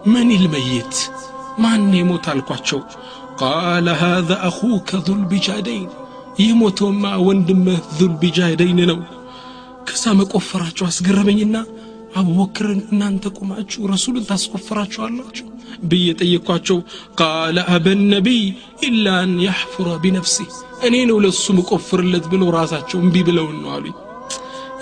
[0.06, 0.96] من الميت؟
[1.58, 2.80] من يموت ألقاتشو؟
[3.36, 5.88] قال هذا أخوك ذو البجادين
[6.38, 7.66] يموت ما وندم
[7.98, 9.02] ذو البجادين نو.
[9.86, 11.18] كسامك أفراتشو أسقر
[12.16, 15.44] أبو بكر أن أنتكم أتشو رسول تسقفراتشو الله أتشو
[15.82, 16.80] بيتيقاتشو
[17.16, 20.46] قال أبا النبي إلا أن يحفر بنفسه
[20.86, 23.92] أنين ولا السم كفر اللذ بنو راساتشو بلون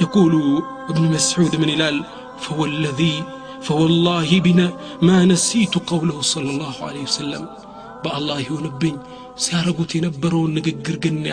[0.00, 2.04] يقول ابن مسعود من إلال
[2.40, 3.22] فوالذي
[3.62, 4.68] فوالله بنا
[5.02, 7.48] ما نسيت قوله صلى الله عليه وسلم
[8.04, 8.98] بأ الله ينبين
[9.36, 11.30] سيارقوتي نبرون نققر قني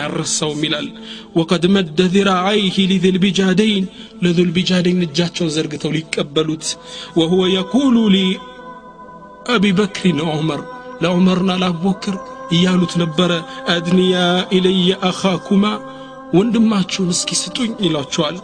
[0.62, 0.86] ملال
[1.34, 3.86] وقد مد ذراعيه لذي البجادين
[4.22, 6.64] لذي البجادين نجاتشو زرقتو ليكبلوت
[7.16, 8.28] وهو يقول لي
[9.42, 10.60] አቢ አቢበክሪን ዑመር
[11.02, 12.16] ለዑመርና ለአቡበክር
[12.50, 13.30] እያሉት ነበረ።
[13.74, 14.16] አድንያ
[14.56, 15.64] ኢለየ አኻኩማ
[16.34, 18.36] ወንድማችሁን እስኪ ስጡኝ ይሏቸዋል።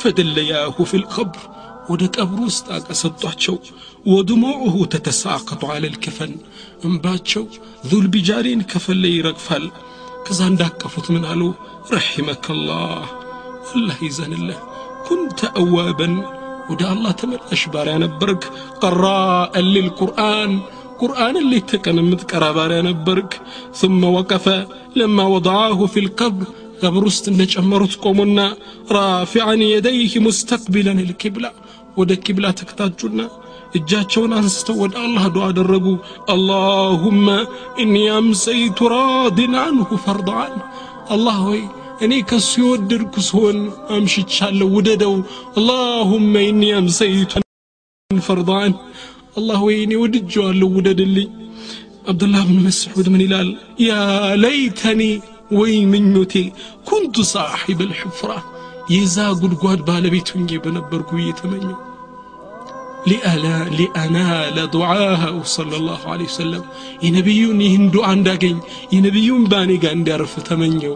[0.00, 1.42] ፈደለያሁ ፊል ቀብር
[1.90, 3.56] ወደ ቀብሩ ውስጥ አቀሰጧቸው
[4.06, 6.32] ወድሙዑሁ ተተሳቀጡ አለ ልክፈን
[6.84, 7.44] እምባቸው
[7.90, 9.64] ዙልቢጃሬን ከፈን ላይ ይረግፋል።
[10.26, 11.42] ከዛ እንዳቀፉት ምን አሉ?
[11.92, 13.08] ረሒመከ አላህ
[14.02, 14.60] ይዘንለህ
[15.06, 16.14] ኩንተ አዋበን
[16.70, 18.44] ودا الله تمر أشبار أنا برك
[18.80, 20.60] قراء للقرآن.
[21.00, 23.40] قرآن اللي تكن مذكرة بار يا نبرك
[23.74, 26.46] ثم وقف لما وضعه في القبر.
[26.82, 28.56] غبرست استنج أمرت قومنا.
[28.90, 31.50] رافعا يديه مستقبلا الكبلة.
[31.96, 33.26] ودا الكبلة تكتاجنا
[33.76, 35.96] إجاتشون أنستو الله دعاء درقو.
[36.34, 37.26] اللهم
[37.80, 40.62] إني أمسيت راض عنه فرض عنه.
[41.10, 43.58] الله وي እኔ ከሱ የወደድኩ ስሆን
[43.96, 45.14] አምሽቻለሁ። ውደደው።
[45.58, 47.32] አላሁመ ኢኒ አምሰይቱ
[48.10, 48.72] ፈርዳን
[49.38, 51.30] አላህ ወይ እኔ ወድጀዋለሁ ውደድልኝ።
[52.08, 53.48] አብዱላህ ብን መስዑድ ምን ይላል?
[53.82, 53.92] ያ
[54.42, 55.02] ለይተኒ
[55.52, 56.34] ወይ ምኞቴ
[56.88, 58.30] ኩንቱ ሳሒብ ልሕፍራ
[58.92, 61.78] የዛ ጉድጓድ ባለቤት ሁኜ በነበርኩ እየተመኘው
[63.76, 66.64] ሊአናለ ዱዓሃው ሰለላሁ ዐለይሂ ወሰለም
[67.04, 68.56] የነቢዩን ይህን ዱዓ እንዳገኝ
[68.94, 70.94] የነቢዩን ባኔ ጋር እንዲያርፍ ተመኘው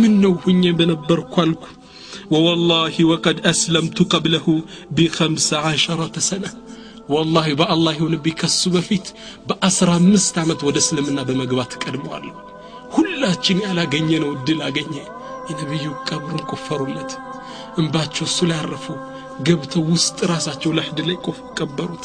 [0.00, 1.64] ምን ነው ሁኜ በነበርኩ አልኩ
[2.32, 4.46] ووالله وقد أسلمت قبله
[4.96, 6.50] بخمس عشرة سنة
[7.08, 9.06] والله በአላህ ይሁንብኝ ከሱ በፊት
[9.48, 12.34] በአስራ አምስት ዓመት ወደ እስልምና በመግባት ቀድመዋለሁ
[12.96, 14.94] ሁላችን ያላገኘነው እድል አገኘ
[15.48, 17.12] የነቢዩ ቀብሩን ቆፈሩለት
[17.80, 18.86] እንባቸው እሱ ላይ አረፉ
[19.46, 21.16] ገብተው ውስጥ ራሳቸው ለሕድ ላይ
[21.58, 22.04] ቀበሩት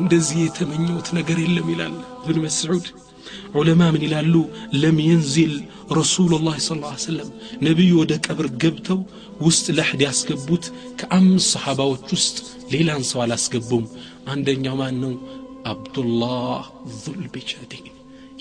[0.00, 1.94] እንደዚህ የተመኘውት ነገር የለም ይላል
[2.26, 2.86] ብን መስዑድ
[3.58, 4.34] ዑለማ ምን ይላሉ
[4.82, 5.54] ለም የንዚል
[5.91, 7.29] ረሱሉላህ ስ ሰለም
[7.61, 8.99] ነቢዩ ወደ ቀብር ገብተው
[9.41, 10.65] ውስጥ ለሕድ ያስገቡት
[10.99, 12.37] ከአምስት ሰሓባዎች ውስጥ
[12.73, 13.85] ሌላን ሰው አላስገቡም።
[14.27, 15.13] አንደኛው ማን ነው?
[15.65, 16.63] አብዱላህ
[17.01, 17.85] ዙልቢጃዴን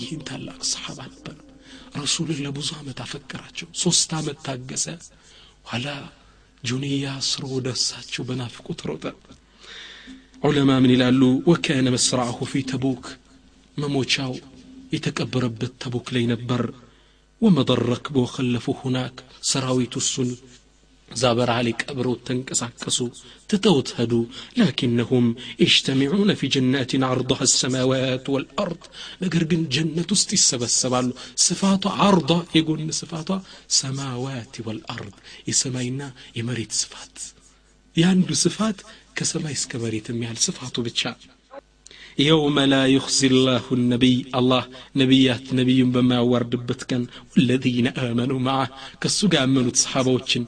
[0.01, 1.37] ይህን ታላቅ ሰሓባ ነበር።
[1.97, 4.87] ረሱልን ለብዙ ዓመት አፈቀራቸው። ሶስት ዓመት ታገሰ።
[5.69, 5.87] ኋላ
[6.63, 9.05] ጁንያ ስሮ ወደ እሳቸው በናፍቆት ሮጠ።
[10.43, 11.21] ዑለማ ምን ይላሉ?
[11.49, 13.05] ወካነ መስራዐሁ ፊ ተቡክ።
[13.77, 14.33] መሞቻው
[14.95, 16.61] የተቀበረበት ተቡክ ላይ ነበር
[17.45, 20.37] ومضر ركبو خلفو هناك سراوي تسن
[21.15, 23.09] زابر عليك أبرو تنكسو
[23.49, 24.27] تتوت هدو
[24.57, 28.83] لكنهم اجتمعون في جنات عرضها السماوات والأرض
[29.21, 33.29] لقرق جنة استسب السبال صفات عرض يقول صفات
[33.69, 35.13] سماوات والأرض
[35.49, 37.19] يسمينا يمريت صفات
[37.97, 38.79] يعني صفات
[39.17, 41.17] كسماء اسكبريت ميال صفات بتشعب
[42.19, 44.65] የውመ ላ ዩክዚ ላሁ ነቢይ አላህ
[45.01, 47.03] ነቢያት ነቢዩን በማያዋርድበት ቀን
[47.33, 48.59] ወለዚነ አመኑ መዓ
[49.03, 50.45] ከእሱ ጋር ያመኑት ሰሓባዎችን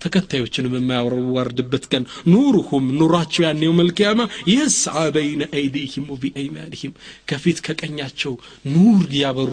[0.00, 2.02] ተከታዮችን በማያዋርድበት ቀን
[2.32, 6.92] ኑሩሁም ኑሯቸው ያን የውም ልቅያማ የስዓ በይነ አይዲህም ወቢአይማንህም
[7.30, 8.34] ከፊት ከቀኛቸው
[8.74, 9.52] ኑር ያበሩ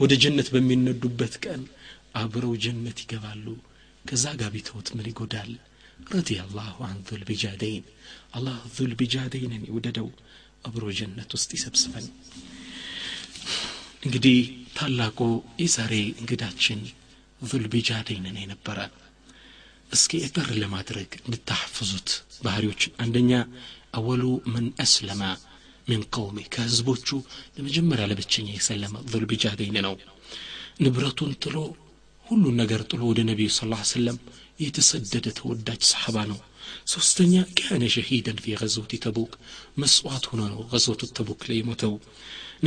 [0.00, 1.60] ወደ ጀነት በሚነዱበት ቀን
[2.20, 3.46] አብረው ጀነት ይገባሉ።
[4.04, 5.52] ከዛ ጋር ቢተውት ምን ይጎዳል?
[6.10, 7.84] ረዲ አላሁ አን ዙልቢጃደይን
[8.36, 10.08] አላህ ዙልቢጃደይንን ይውደደው።
[10.64, 12.06] አብሮ ጀነት ውስጥ ይሰብስበን።
[14.02, 14.38] እንግዲህ
[14.76, 15.18] ታላቁ
[15.62, 16.80] የዛሬ እንግዳችን
[17.42, 18.78] ዙልቢጃደይንን የነበረ
[19.90, 22.08] እስኪ እጠር ለማድረግ እንድታሐፍዙት
[22.44, 23.32] ባህሪዎችን አንደኛ
[23.94, 25.22] አወሉ ምን አስለመ
[25.88, 27.08] ምን ቀውሜ ከህዝቦቹ
[27.56, 29.94] ለመጀመሪያ ለብቸኛ የሰለመ ዙልቢጃደይን ነው።
[30.84, 31.56] ንብረቱን ጥሎ
[32.26, 33.60] ሁሉን ነገር ጥሎ ወደ ነቢዩ ስ
[33.90, 34.18] ሰለም
[34.60, 36.38] የተሰደደ ተወዳጅ ሰሓባ ነው
[36.93, 39.33] ሶስተኛ ካነ ሸሂደን ፊ ገዝወት ተቡክ
[39.83, 41.93] መስዋዕት ሆኖ ነው ገዝወቱ ተቡክ ላይ የሞተው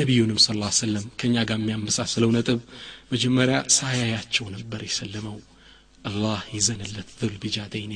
[0.00, 0.50] ነቢዩንም ስ
[0.82, 2.60] ሰለም ከእኛ ጋር የሚያመሳስለው ነጥብ
[3.14, 5.38] መጀመሪያ ሳያያቸው ነበር የሰለመው
[6.10, 7.92] الله يزنلت ذو البجادين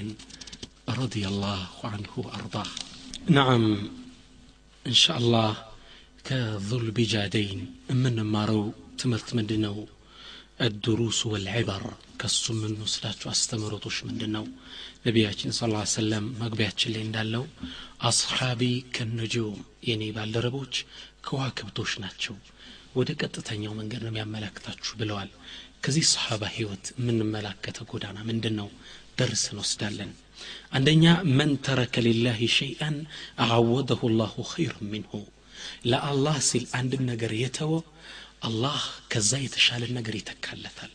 [1.02, 2.66] رضي الله عنه وأرضاه
[3.28, 3.64] نعم
[4.86, 5.50] إن شاء الله
[6.24, 7.60] كذو البجادين
[7.90, 8.62] من مارو
[8.98, 9.78] تمرت مندنو
[10.66, 11.82] الدروس والعبر
[12.20, 14.46] كسم من نسلاتو استمرتوش مندنو
[15.07, 17.43] ነቢያችን ስ ሰለም መግቢያችን ላይ እንዳለው
[18.09, 18.63] አስሓቢ
[18.95, 20.75] ከነጆም የኔ ባልደረቦች
[21.27, 22.35] ከዋክብቶች ናቸው
[22.99, 25.29] ወደ ቀጥተኛው መንገድ ነው የሚያመላክታችሁ ብለዋል
[25.85, 28.67] ከዚህ ሰሓባ ህይወት የምንመላከተው ጎዳና ምንድን ነው
[29.19, 30.11] درس نوسدالن
[30.75, 32.89] عندنا من ترك لله شيئا
[33.45, 35.11] أعوضه الله خيرا منه
[35.91, 37.73] لا الله سيل عند النجر يتو
[38.47, 38.81] الله
[39.11, 40.91] كزايت شال النجر يتكالثل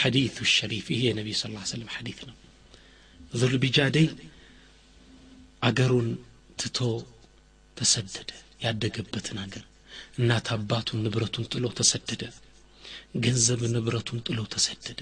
[0.00, 2.34] حديث الشريف هي النبي صلى الله عليه وسلم حديثنا
[3.32, 4.06] ዙልቢጃደይ
[5.62, 6.08] አገሩን
[6.58, 6.78] ትቶ
[7.76, 8.30] ተሰደደ።
[8.64, 9.64] ያደገበትን አገር
[10.18, 12.22] እናት አባቱን ንብረቱን ጥሎ ተሰደደ።
[13.24, 15.00] ገንዘብ ንብረቱን ጥሎ ተሰደደ።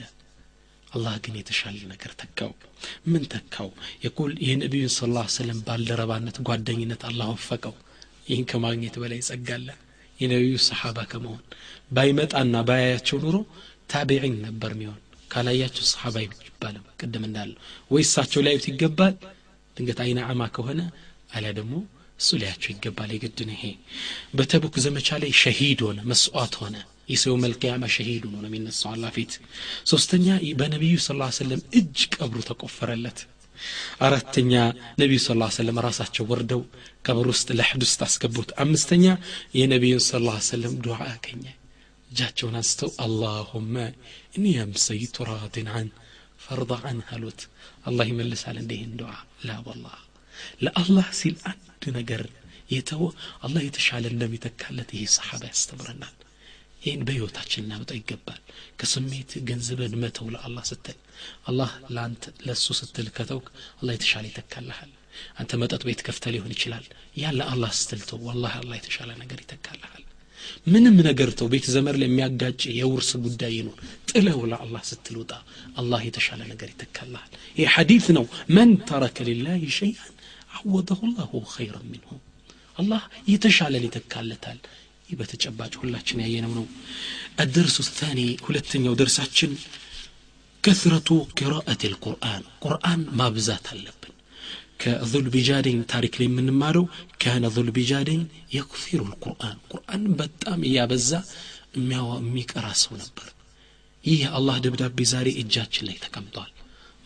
[0.88, 2.52] አላህ ግን የተሻለ ነገር ተካው።
[3.10, 3.68] ምን ተካው?
[4.04, 7.74] የቁል የነቢዩን ስ ላ ሰለም ባልደረባነት ጓደኝነት አላህ ወፈቀው።
[8.28, 9.68] ይህን ከማግኘት በላይ ጸጋለ
[10.18, 11.42] የነቢዩ ሰሓባ ከመሆን
[11.92, 13.36] ባይመጣና ባያያቸው ኑሮ
[13.90, 14.98] ታቢዒን ነበር ሚሆን
[15.30, 17.56] ካላያቸው ሰሓባ ይባልም። ቅድም እንዳለው
[17.90, 19.14] ወይ እሳቸው ሊያዩት ይገባል።
[19.76, 20.80] ድንገት አይነ አማ ከሆነ
[21.34, 21.74] አሊያ ደግሞ
[22.20, 23.64] እሱ ሊያቸው ይገባል። የግድ ነው ይሄ።
[24.34, 26.76] በተቡክ ዘመቻ ላይ ሸሂድ ሆነ መስዋዕት ሆነ።
[27.08, 27.84] የሰው መልቅያማ
[28.24, 29.32] ሆኖ ነው የሚነሳው አላ ፊት።
[29.86, 30.26] ሶስተኛ
[30.58, 33.20] በነቢዩ ስ ሰለም እጅ ቀብሩ ተቆፈረለት።
[34.00, 34.52] አራተኛ
[35.00, 36.60] ነቢዩ ስ ሰለም ራሳቸው ወርደው
[37.06, 39.04] ቀብር ውስጥ ለሕድ ውስጥ አስገቡት። አምስተኛ
[39.58, 40.12] የነቢዩን ስ
[40.50, 41.44] ሰለም ዱዓ አገኘ
[42.10, 43.74] እጃቸውን አንስተው አላሁመ
[44.36, 45.88] እኒ አምሰይቱ ራድን አን
[46.44, 47.40] ፈርض አን አሉት
[47.84, 49.14] አላህ ይመልሳል እንዲህን ዱዓ
[49.46, 49.56] ላ
[50.64, 52.22] ለአላህ ሲል አንድ ነገር
[52.70, 53.02] የተወ
[53.46, 56.14] አላህ የተሻለ እንደሚተካለት ይሄ ሰሓባ ያስተምረናል።
[56.82, 58.40] ይህን በህይወታችን እናመጣው ይገባል።
[58.80, 60.98] ከስሜት ገንዘብን መተው ለአላህ ስትል
[61.48, 63.48] አላህ ለአንተ ለእሱ ስትል ከተውክ
[63.78, 64.92] አላህ የተሻለ ይተካልሃል።
[65.40, 66.84] አንተ መጠጥ ቤት ከፍተ ሊሆን ይችላል።
[67.18, 70.04] ያ ለአላህ ስትል ተው። ወላሂ የተሻለ ነገር ይተካልሃል
[70.73, 73.77] ምንም ነገር ተው ቤት ዘመር ላይ የሚያጋጭ የውርስ ጉዳይ ይኖር
[74.11, 75.31] ጥለው ለአላህ ስትል ውጣ
[75.81, 78.25] አላህ የተሻለ ነገር ይተካልሃል ይህ ሐዲት ነው
[78.57, 80.13] መን ተረከ ሊላህ ሸይአን
[80.57, 82.11] አወደሁ ላሁ ኸይረን ሚንሁ
[82.81, 83.01] አላህ
[83.33, 84.59] የተሻለን ይተካለታል
[85.09, 86.65] ይህ በተጨባጭ ሁላችን ያየነው ነው
[87.43, 89.51] الدرس الثاني ሁለተኛው ደርሳችን
[90.63, 91.09] كثرة
[91.39, 93.96] قراءة القرآن قرآن ما بزات አለብን
[94.83, 96.85] ከዙልቢጃደኝ ታሪክ ላይ የምንማረው
[97.21, 98.21] ካነ ዙልቢጃደኝ
[98.55, 101.11] የክፊሩ ልቁርአን ቁርአን በጣም እያበዛ
[101.75, 103.27] የሚቀራ ሰው ነበር
[104.03, 106.49] ይህ የአላህ ደብዳቤ ዛሬ እጃችን ላይ ተቀምጧል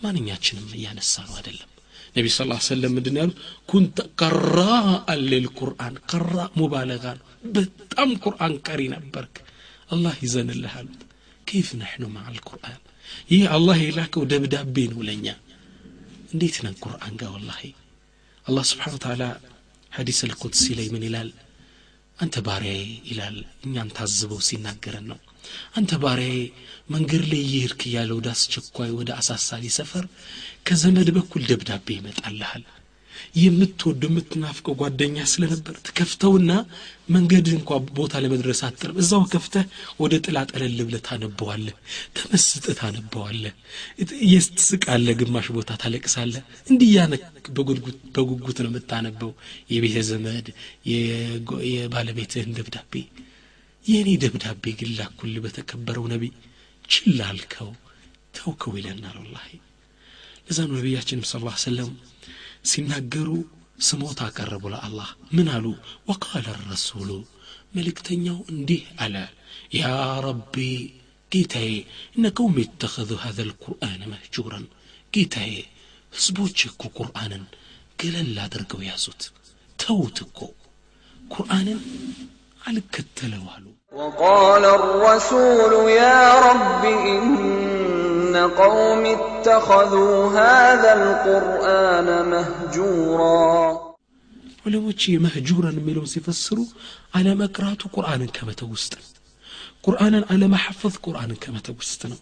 [0.01, 1.69] ማንኛችንም እያነሳ ነው አይደለም
[2.15, 3.37] ነቢ ስ ሰለም ምንድን ያሉት
[3.71, 7.25] ኩንተ ቀራአን ልልቁርአን ቀራ ሙባለጋ ነው
[7.55, 9.35] በጣም ቁርአን ቀሪ ነበርክ
[9.89, 11.01] አላህ ይዘንልህ አሉት
[11.47, 12.79] ከይፍ ነሕኑ መዓ ልቁርአን
[13.33, 15.27] ይህ አላህ የላከው ደብዳቤ ነው ለእኛ
[16.32, 17.62] እንዴት ነን ቁርአን ጋር ወላሂ?
[18.46, 19.22] አላህ ስብሓን ተዓላ
[19.92, 21.30] ሐዲስ አልቁድሲ ላይ ምን ይላል?
[22.18, 25.18] አንተ ባሪያዬ ይላል። እኛን ታዝበው ሲናገረን ነው።
[25.78, 26.38] አንተ ባሪያዬ
[26.90, 30.04] መንገድ ላይ እየሄድክ እያለ ወደ አስቸኳይ ወደ አሳሳቢ ሰፈር
[30.66, 32.64] ከዘመድ በኩል ደብዳቤ ይመጣልሃል
[33.38, 36.50] የምትወዱ የምትናፍቀው ጓደኛ ስለነበር ትከፍተውና
[37.12, 39.64] መንገድ እንኳ ቦታ ለመድረስ አጥርም እዛው ከፍተህ
[40.02, 41.76] ወደ ጥላ ጠለል ብለ ታነበዋለህ
[42.18, 43.54] ተመስጥ ታነበዋለህ።
[44.30, 46.34] የስትስቃለ ግማሽ ቦታ ታለቅሳለ
[46.68, 46.92] እንዲህ
[48.16, 49.32] በጉጉት ነው የምታነበው።
[49.72, 50.48] የቤተ ዘመድ
[51.72, 52.94] የባለቤትህን ደብዳቤ
[53.84, 54.90] የእኔ ደብዳቤ ግን
[55.44, 56.24] በተከበረው ነቢ
[56.84, 57.70] ችላ አልከው
[58.36, 59.50] ተውከው ይለናል ወላሂ።
[60.46, 61.90] ለዛ ነው ነቢያችንም ስ ሰለም
[62.64, 63.30] ሲናገሩ
[63.88, 65.66] ስሞታ አቀረቡ ለአላህ ምን አሉ
[66.10, 67.10] ወቃለ ረሱሉ
[67.76, 69.14] መልእክተኛው እንዲህ አለ
[69.78, 69.84] ያ
[70.26, 70.56] ረቢ
[71.32, 71.70] ጌታዬ
[72.16, 74.60] እነ ቀውም የተኸذ هذا القرآن مهجورا
[75.12, 75.52] ጌታዬ
[76.12, 77.44] ህዝቦች እኮ ቁርአንን
[78.00, 79.22] ገለል አድርገው ያዙት
[79.78, 80.38] ተውት እኮ
[81.34, 81.80] ቁርአንን
[82.68, 85.71] አልከተለው አሉ وقال الرسول
[86.01, 87.35] يا رب إن
[88.55, 93.57] قوم اتخذوا هذا القرآن مهجورا
[94.65, 96.57] ዑለሞች የመህጁረን የሚለውን ሲፈስሩ
[97.17, 99.05] አለመቅራቱ ቁርአንን ከመተው ውስጥ ነው
[99.85, 102.19] ቁርአንን አለመሐፈዝ ቁርአንን ከመተው ውስጥ ነው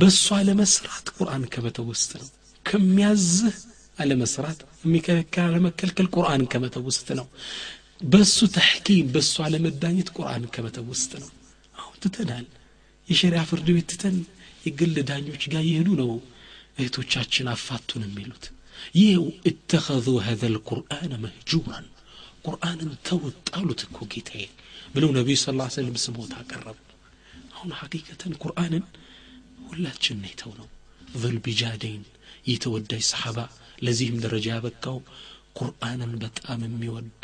[0.00, 2.28] በእሱ አለመስራት ቁርአን ከመተው ውስጥ ነው
[2.64, 3.56] ከሚያዝህ
[3.98, 7.26] አለመስራት የሚከለከል አለመከልከል ቁርአንን ከመተው ውስጥ ነው
[8.01, 11.29] በሱ ተሕኪም በሱ አለመዳኘት ቁርአንን ከመተው ውስጥ ነው
[11.75, 12.45] አሁን ትተናል
[13.07, 14.17] የሸሪያ ፍርድ ቤት ትተን
[14.65, 16.11] የግል ዳኞች ጋር የሄዱ ነው
[16.75, 18.45] እህቶቻችን አፋቱን የሚሉት
[18.99, 19.11] ይህ
[19.49, 21.85] እተኸዙ ሀዘ ልቁርአን መህጁራን
[22.45, 24.45] ቁርአንን ተወጣሉት እኮ ጌታዬ
[24.95, 26.79] ብለው ነቢዩ ስ ላ ስለም ስሞት አቀረቡ
[27.55, 28.83] አሁን ሐቂቀተን ቁርአንን
[29.69, 30.67] ሁላችን ነይተው ነው
[31.21, 32.03] ዙልቢጃደይን
[32.47, 33.39] ይህ ተወዳጅ ሰሓባ
[33.85, 34.97] ለዚህም ደረጃ ያበቃው
[35.59, 37.23] ቁርአንን በጣም የሚወድ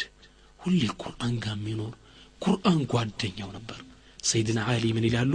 [0.59, 1.93] ሁሌ ቁርአን ጋር የሚኖር
[2.41, 3.79] ቁርአን ጓደኛው ነበር።
[4.23, 5.33] ሰይድና አሊ ምን ይላሉ?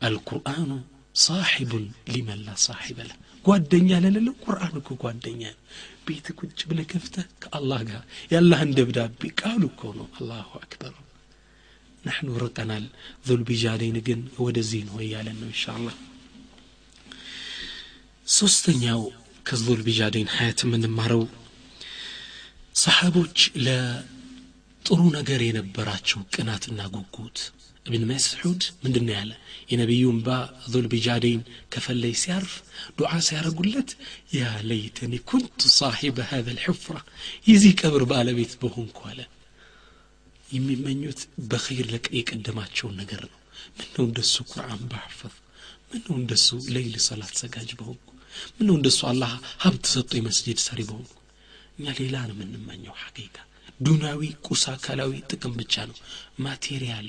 [0.00, 0.70] አልቁርአኑ
[1.18, 3.12] ሳሒቡን ሊመን ላ ሳሒበ ለ
[3.44, 5.42] ጓደኛ ለሌለው ቁርአን እኮ ጓደኛ
[6.06, 8.02] ቤት ቁጭ ብለ ከፍተህ ከአላህ ጋር
[8.32, 10.94] የአላህን ደብዳቤ ቃሉ እኮ ነው። አላሁ አክበር።
[12.04, 12.84] ናሕኑ ርቀናል።
[13.28, 15.96] ዙልቢጃደይን ግን ወደዚህ ነው እያለን ነው እንሻ አላህ
[18.26, 19.02] ሶስተኛው
[19.46, 21.22] ከዙል ቢጃዴን ሀያት የምንማረው
[22.74, 23.38] ሰሓቦች
[24.88, 27.38] ጥሩ ነገር የነበራቸው ቅናትና ጉጉት
[27.86, 29.30] እብን መስዑድ ምንድን ነው ያለ
[29.70, 30.28] የነቢዩ እምባ
[30.72, 31.40] ዙልቢጃዴን
[31.72, 32.52] ከፈለይ ሲያርፍ
[32.98, 33.90] ዱዓ ሲያደረጉለት
[34.36, 36.96] ያ ለይተኒ ኩንቱ ሳሒበ ሀዘ ልሕፍራ
[37.48, 39.20] የዚህ ቀብር ባለቤት በሆንኩ አለ
[40.48, 41.20] የሚመኙት
[41.50, 43.38] በኸይር የቀደማቸውን ነገር ነው
[43.78, 45.34] ምነው እንደሱ ቁርአን ባሕፈፍ
[45.90, 48.06] ምነው እንደሱ ለይል ሰላት ሰጋጅ በሆንኩ
[48.56, 49.32] ምነው እንደሱ አላህ
[49.64, 51.14] ሀብት ሰጡ የመስጅድ ሰሪ በሆንኩ
[51.78, 53.36] እኛ ሌላ ነው የምንመኘው ሐቂቃ
[53.80, 55.98] ዱናዊ ቁስ አካላዊ ጥቅም ብቻ ነው
[56.46, 57.08] ማቴሪያል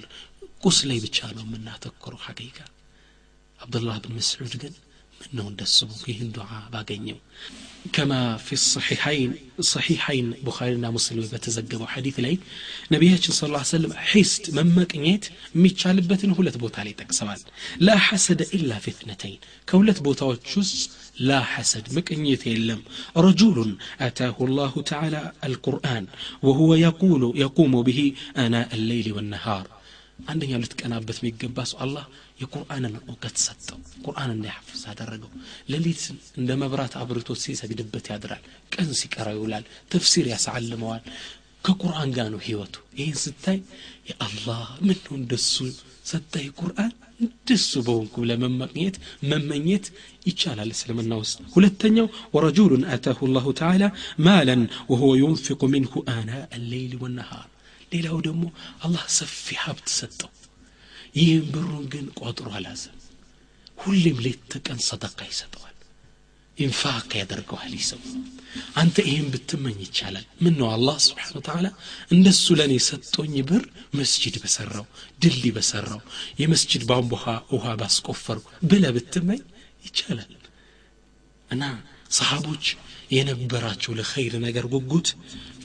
[0.64, 2.58] ቁስ ላይ ብቻ ነው የምናተኩረው ሀቂቃ
[3.60, 4.74] አብዱላህ ብን መስዑድ ግን
[5.22, 7.18] ምን ነው ደስ ብሎ ይህን ዱዓ ባገኘው
[7.96, 8.12] ከማ
[8.46, 9.32] ፊ ሰሒሐይን
[9.70, 12.36] ሰሒሐይን ቡኻሪና ሙስሊም በተዘገበው ሐዲት ላይ
[12.94, 17.42] ነቢያችን ስለ ላ ሰለም ሒስድ መመቅኘት የሚቻልበትን ሁለት ቦታ ላይ ጠቅሰዋል
[17.88, 19.42] ላ ሐሰደ ኢላ ፊትነተይን
[19.72, 20.80] ከሁለት ቦታዎች ውስጥ
[21.20, 22.82] لا حسد مكن يتيلم
[23.18, 26.08] رجل أتاه الله تعالى القرآن
[26.42, 29.68] وهو يقول يقوم به أنا الليل والنهار.
[30.30, 32.06] عندنا يلتك أنا بث الله
[32.42, 35.28] يقرآن وقد ست قرآن اللي حفظ هذا الرجل
[35.70, 36.02] لليت
[36.38, 38.40] عندما برات عبرتو سيسا قدبت يا درال
[38.74, 41.02] كنسي كرا يولال تفسير يا سعلموال
[41.65, 43.59] ከቁርአን ጋር ነው ህይወቱ ይህን ስታይ
[44.09, 45.55] የአላህ ምን ነው እንደሱ
[46.11, 48.97] ሰጠኝ ቁርአን እንደሱ በሆንኩ ለመመቅኘት
[49.31, 49.85] መመኘት
[50.29, 53.85] ይቻላል እስልምና ውስጥ ሁለተኛው ወረጁሉን አታሁ ላሁ ተዓላ
[54.27, 54.63] ማለን
[54.93, 57.47] ወሁወ ዩንፊቁ ሚንሁ አና አለይል ወነሃር
[57.95, 58.45] ሌላው ደግሞ
[58.85, 60.33] አላህ ሰፊ ሀብት ሰጠው
[61.19, 62.99] ይህም ብሩን ግን ቆጥሮ አላዘም
[63.79, 65.68] ሁሌም ሌት ተቀን ሰደቃ ይሰጠዋል
[66.59, 68.01] ኢንፋቅ ያደርገዋል ይህ ሰው
[68.81, 71.67] አንተ ይህን ብትመኝ ይቻላል ምን ነው አላህ ስብሓን ተዓላ
[72.15, 73.63] እንደሱ ለእኔ ሰጦኝ ብር
[73.99, 74.87] መስጅድ በሰራው
[75.23, 76.01] ድልድይ በሰራው
[76.43, 77.13] የመስጅድ ቧንቧ
[77.55, 78.39] ውሃ ባስቆፈሩ
[78.71, 79.41] ብለ ብትመኝ
[79.85, 80.31] ይቻላል
[81.51, 81.65] እና
[82.19, 82.65] ሰሃቦች
[83.17, 85.09] የነበራቸው ለኸይር ነገር ጉጉት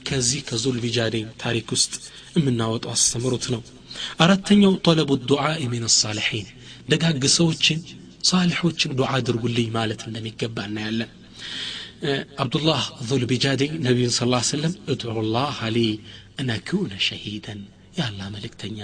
[0.08, 1.92] ከዚህ ከዙል ቢጃዴን ታሪክ ውስጥ
[2.36, 3.62] የምናወጣው አስተምሮት ነው
[4.24, 6.46] አራተኛው ጠለቡ ዱዓኢ ሚን ሳሊሒን
[6.90, 7.80] ደጋግ ሰዎችን
[8.28, 11.10] ሳሊሖችን ዱዓ አድርጉልኝ ማለት እንደሚገባ እናያለን
[12.42, 15.80] አብዱላህ ዙል ቢጃዴ ነቢዩን ስ ላ ሰለም እድዑ ላህ ሊ
[16.40, 17.60] እነ ክውነ ሸሂደን
[17.98, 18.78] የአላ መልእክተኛ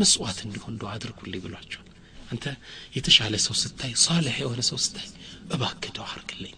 [0.00, 1.88] መስዋዕት እንዲሆን ዱዓ አድርጉልኝ ብሏቸዋል
[2.32, 2.44] አንተ
[2.96, 5.08] የተሻለ ሰው ስታይ ሳልሕ የሆነ ሰው ስታይ
[5.54, 6.54] እባክህ ዱዓ አርግልኝ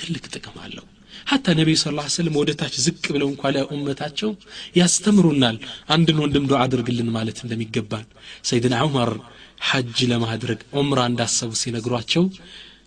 [0.00, 0.86] ትልቅ ጥቅም አለው
[1.30, 4.30] ሐታ ነቢዩ ስ ላ ስለም ወደ ታች ዝቅ ብለው እንኳ ለኡመታቸው
[4.78, 5.56] ያስተምሩናል
[5.94, 8.06] አንድን ወንድም ዱዓ አድርግልን ማለት እንደሚገባን
[8.50, 9.12] ሰይድና ዑመር
[9.59, 12.23] ሐጅ ለማድረግ ዑምራ እንዳሰቡ ሲነግሯቸው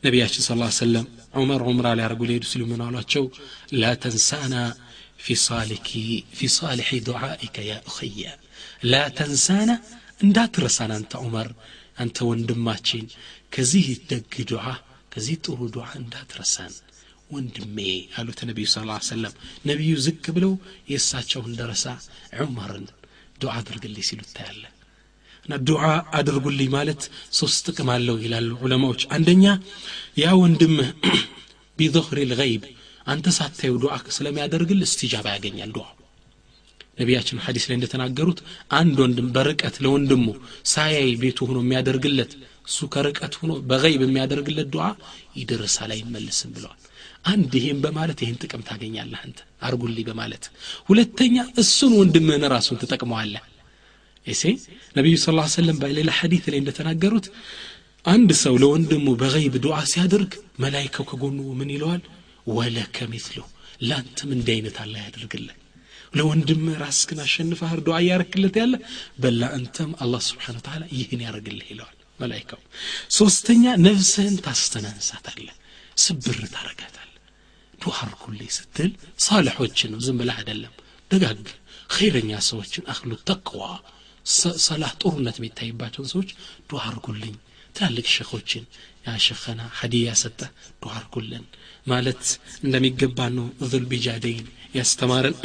[0.04, 1.06] ነቢያችን ስ ሰለም
[1.40, 3.24] ዑመር ዑምራ ሊያደርጉ ሊሄዱ ሲሉ ምን አሏቸው?
[3.80, 4.54] ላ ተንሳና
[5.24, 5.36] ፊ
[6.56, 8.22] ሳሊሒ ዱዓኢከ ያ እኸየ
[8.92, 9.70] ላ ተንሳና
[10.24, 11.48] እንዳትረሳን አንተ ዑመር
[12.02, 13.04] አንተ ወንድማችን
[13.54, 14.66] ከዚህ ደግ ዱዓ
[15.14, 16.74] ከዚህ ጥሩ ዱዓ እንዳትረሳን
[17.30, 17.78] ወንድሜ
[18.20, 18.78] አሉት ነቢዩ ስ
[19.10, 19.34] ሰለም
[19.70, 20.52] ነቢዩ ዝቅ ብለው
[20.92, 21.84] የእሳቸውን ደረሳ
[22.44, 22.86] ዑመርን
[23.42, 24.64] ዱዓ አድርግልኝ ሲሉ ታያለ
[25.46, 25.84] እና ዱዓ
[26.18, 27.02] አድርጉልኝ ማለት
[27.38, 29.44] ሶስት ጥቅም አለው ይላሉ ዑለማዎች። አንደኛ
[30.18, 30.90] ያ ወንድምህ
[31.78, 32.64] ቢظህር ልገይብ
[33.06, 35.86] አንተ ሳታዩ ዱዓ ስለሚያደርግል እስትጃባ ያገኛል ዱዓ።
[36.98, 38.40] ነቢያችን ሐዲስ ላይ እንደተናገሩት
[38.78, 40.26] አንድ ወንድም በርቀት ለወንድሙ
[40.72, 42.32] ሳያይ ቤቱ ሆኖ የሚያደርግለት
[42.68, 44.86] እሱ ከርቀት ሆኖ በገይብ የሚያደርግለት ዱዓ
[45.38, 46.80] ይደርሳል አይመልስም ብለዋል።
[47.24, 50.44] አንድ ይሄን በማለት ይህን ጥቅም ታገኛለህ አንተ አርጉልኝ በማለት።
[50.88, 53.42] ሁለተኛ እሱን ወንድምህን ራሱን ትጠቅመዋለህ
[54.26, 54.42] እሴ
[54.96, 57.26] ነቢዩ ስ ሰለም በሌላ ሐዲት ላይ እንደተናገሩት
[58.04, 62.02] አንድ ሰው ለወንድሙ በገይብ ዱዓ ሲያደርግ መላይካው ከጎኑ ምን ይለዋል?
[62.48, 63.38] ወለከ ሚትሉ
[63.82, 65.56] ለአንተም እንዲህ አይነት አላ ያደርግልህ።
[66.14, 68.74] ለወንድም ራስክን አሸንፈህ ዱዓ እያረክለት ያለ
[69.22, 72.60] በላ አንተም አላህ ስብሓን ተላ ይህን ያደርግልህ ይለዋል መላይካው
[73.16, 75.56] ሶስተኛ ነፍስህን ታስተናንሳታለህ
[75.96, 77.10] ስብር ታረጋታል
[77.78, 77.96] ዱዓ
[78.56, 78.90] ስትል
[79.24, 80.74] ሳልሖችን ዝም ብለህ አይደለም።
[81.10, 81.46] ደጋግ
[81.90, 83.62] ኸይረኛ ሰዎችን አክሉ ተቅዋ
[84.65, 86.29] ሰላህ ጦርነት የሚታይባቸውን ሰዎች
[86.69, 87.35] ዱዓ አርጉልኝ
[87.75, 88.63] ትላልቅ ሸኾችን
[89.05, 90.39] ያ ሸኸና ሀዲያ ሰጠ
[90.81, 91.43] ዱዓ አርጉልን
[91.87, 92.23] ማለት
[92.65, 95.35] እንደሚገባ ነው ዙል ቢጃደይን ያስተማረን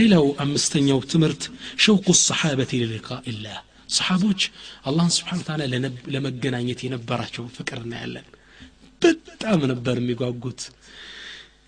[0.00, 1.42] ሌላው አምስተኛው ትምህርት
[1.84, 3.58] ሸውቁ ሰሓበት ሊሊቃ ኢላህ
[3.96, 4.42] ሰሓቦች
[4.88, 5.62] አላህን ስብሓን ታላ
[6.14, 8.26] ለመገናኘት የነበራቸውን ፍቅር እናያለን
[9.02, 10.60] በጣም ነበር የሚጓጉት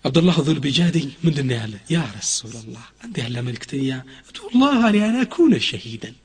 [0.05, 3.89] አብዱላህ ዙል ቢጃደኝ ምንድን ያለ ያ ረሱላላህ አንተ ያለ መልክተኛ
[4.29, 6.15] እቱላህ ሊያና ኩነ ሸሂደን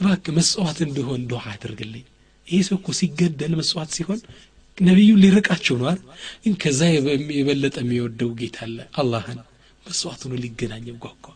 [0.00, 2.04] እባክ መስዋዕት እንዲሆን ዱዓ አድርግልኝ።
[2.48, 4.20] ይህ ሰው እኮ ሲገደል መስዋዕት ሲሆን
[4.78, 5.88] ነቢዩ ሊርቃቸው ነው
[6.44, 6.80] ግን ከዛ
[7.34, 9.40] የበለጠ የሚወደው ጌታ አለ አላህን።
[9.86, 11.26] መስዋዕት ሆኖ ሊገናኝ ጓጓ።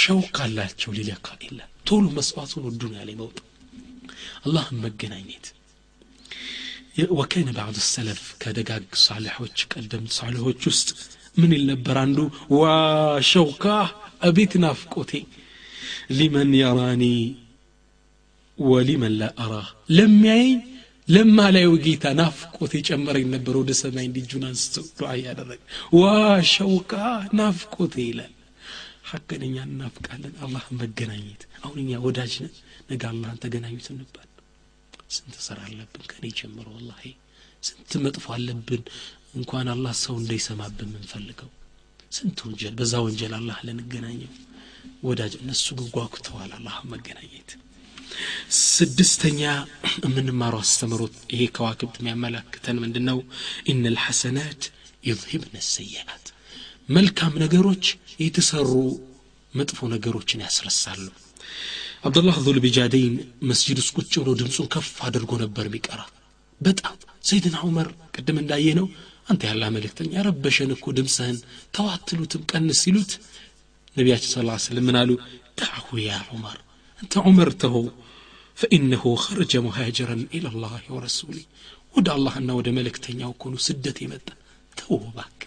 [0.00, 1.58] ሸውቅ አላቸው ሊለካ ኢላ
[1.88, 3.38] ቶሎ መስዋዕት ሆኖ ዱንያ ላይ መውጣ
[4.44, 5.46] አላህን መገናኘት።
[7.14, 10.88] ወከነ ባዕድ ሰለፍ ከደጋግ ሳሊሖች ቀደምት ሳሊሖች ውስጥ
[11.36, 12.18] ምን ይል ነበር አንዱ?
[12.52, 12.62] ዋ
[13.30, 13.64] ሸውካ
[14.22, 15.12] አቤት ናፍቆቴ!
[16.16, 17.04] ሊመን የራኒ
[18.58, 19.54] ወሊመን ላ አራ
[19.90, 20.58] ለሚያየኝ
[21.08, 25.60] ለማላየው ጌታ ናፍቆት የጨመረኝ ነበር ወደ ሰማይ እንዲጁን አንስቶ ዱዓ እያደረገ።
[25.94, 26.04] ዋ
[26.52, 26.92] ሸውካ
[27.38, 28.32] ናፍቆቴ ይላል።
[29.10, 32.54] ሐቅን እናፍቃለን። አላህ መገናኘት። አሁን እኛ ወዳጅ ነን።
[32.90, 34.28] ነገ አላህን ተገናኙት እንባል
[35.14, 37.02] ስንት ስራ አለብን ከኔ ጀምሮ ወላሂ።
[37.62, 38.82] ስንት መጥፎ አለብን።
[39.34, 41.50] እንኳን አላህ ሰው እንዳይሰማብን የምንፈልገው።
[42.12, 44.32] ስንት ወንጀል በዛ ወንጀል አላህ ልንገናኘው።
[45.02, 45.88] ወዳጅ እነሱ ግን
[46.52, 47.50] አላህ መገናኘት
[48.58, 49.40] ስድስተኛ
[50.04, 53.18] የምንማረው አስተምሮት ይሄ ከዋክብት የሚያመላክተን ምንድን ነው
[53.70, 54.62] ኢነ ልሐሰናት
[55.04, 56.24] ዩዝሂብነ ሰይአት።
[56.88, 57.84] መልካም ነገሮች
[58.24, 58.70] የተሰሩ
[59.52, 61.04] መጥፎ ነገሮችን ያስረሳሉ።
[62.04, 63.14] አብዱላህ ዙልቢጃደይን
[63.50, 66.00] መስጂድ ውስጥ ቁጭ ብሎ ድምፁን ከፍ አድርጎ ነበር የሚቀራ።
[66.60, 68.86] በጣም ሰይድና ዑመር ቅድም እንዳየ ነው
[69.28, 71.38] አንተ ያላ መልእክተኛ ረበሸን እኮ ድምፅህን
[71.76, 73.12] ተዋትሉትም ቀንስ ሲሉት
[73.96, 75.10] ነቢያችን ስ ስለም ምን አሉ?
[75.60, 76.58] ዳዕሁ ያ ዑመር
[77.03, 77.75] አንተ ዑመር ተሆ
[78.57, 81.37] ፈኢነሁ ኸረጀ ሙሃጅረን ኢላላህ ወረሱሊ
[81.95, 84.27] ወደ አላህና ወደ መልእክተኛው እኮኑ ስደት የመጣ
[84.77, 85.39] ተው ባክ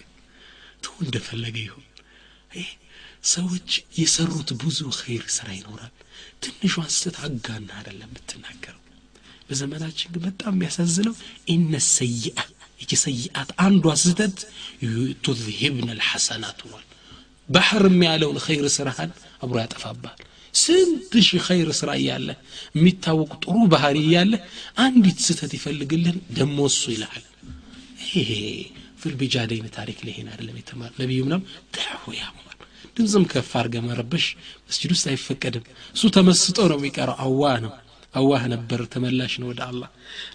[0.85, 1.87] ተው እንደፈለገ ይሁን
[3.33, 3.69] ሰዎች
[3.99, 5.93] የሰሩት ብዙ ኸይር ስራ ይኖራል
[6.45, 8.81] ትንሿን ስተት አጋና አይደለም የምትናገረው
[9.49, 11.15] በዘመናችን ግን በጣም የሚያሳዝነው
[11.55, 12.37] ኢነ ሰይአ
[12.81, 14.39] ይቺ ሰይአት አንዷ ስህተት
[15.27, 16.87] ቱዝሂብነ ልሐሰናት ሆኗል
[17.49, 19.11] ባህርም ያለውን ኸይር ስራህን
[19.45, 20.21] አብሮ ያጠፋብሃል
[20.58, 22.30] ስንት ሺህ ኸይር ስራ እያለ
[22.76, 24.34] የሚታወቅ ጥሩ ባህሪ እያለ
[24.84, 27.26] አንዲት ስህተት ይፈልግልን ደሞ እሱ ይልሃል
[28.12, 28.30] ይሄ
[29.02, 31.42] ፊልቢጃደይን ታሪክ ላይ ይሄን አይደለም የተማር። ነቢዩ ምናም
[31.76, 32.56] ዳሁ ያ ዑመር
[32.96, 34.26] ድምፅም ከፍ አርገ መረበሽ
[34.68, 37.74] መስጅድ ውስጥ አይፈቀድም። እሱ ተመስጦ ነው የሚቀረው። አዋህ ነው።
[38.14, 39.90] አዋህ ነበር ተመላሽ ነው ወደ አላህ።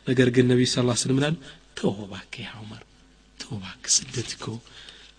[0.09, 1.37] ነገር ግን ነቢዩ ስ ስለም ላሉ
[1.79, 2.83] ተው እባክህ ያ ዑመር
[3.39, 4.47] ተው እባክህ ስደት እኮ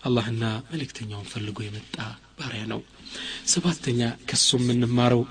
[0.03, 1.95] አላህና መልእክተኛውን ፈልጎ የመጣ
[2.37, 2.81] ባሪያ ነው
[3.53, 5.23] ሰባተኛ ከሱ የምንማረው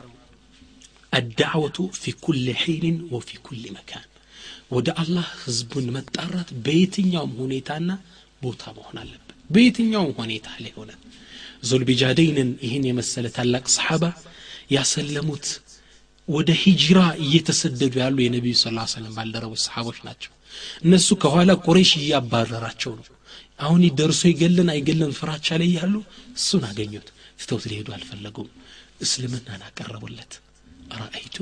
[1.12, 4.06] አዳዕወቱ ፊ ኩል ሒንን ወፊ ኩል መካን
[4.74, 7.90] ወደ አላህ ህዝቡን መጣራት በየትኛውም ሁኔታና
[8.42, 10.90] ቦታ መሆን አለበት በየትኛውም ሁኔታ ላይ ሆነ
[11.68, 14.04] ዙልቢጃደይንን ይህን የመሰለ ታላቅ ሰሓባ
[14.76, 15.46] ያሰለሙት
[16.28, 20.32] ወደ ሂጅራ እየተሰደዱ ያሉ የነቢዩ ስ ሰለም ባልደረቦች ሰሓቦች ናቸው
[20.86, 23.06] እነሱ ከኋላ ቁሬሽ እያባረራቸው ነው
[23.59, 25.93] አሁን ደርሶ ይገለን አይገለን ፍራቻ ላይ ያሉ
[26.37, 27.07] እሱን አገኙት።
[27.39, 28.49] ትተውት ሊሄዱ አልፈለጉም።
[29.03, 30.33] እስልምናን አቀረቡለት።
[30.93, 31.37] አራአይቱ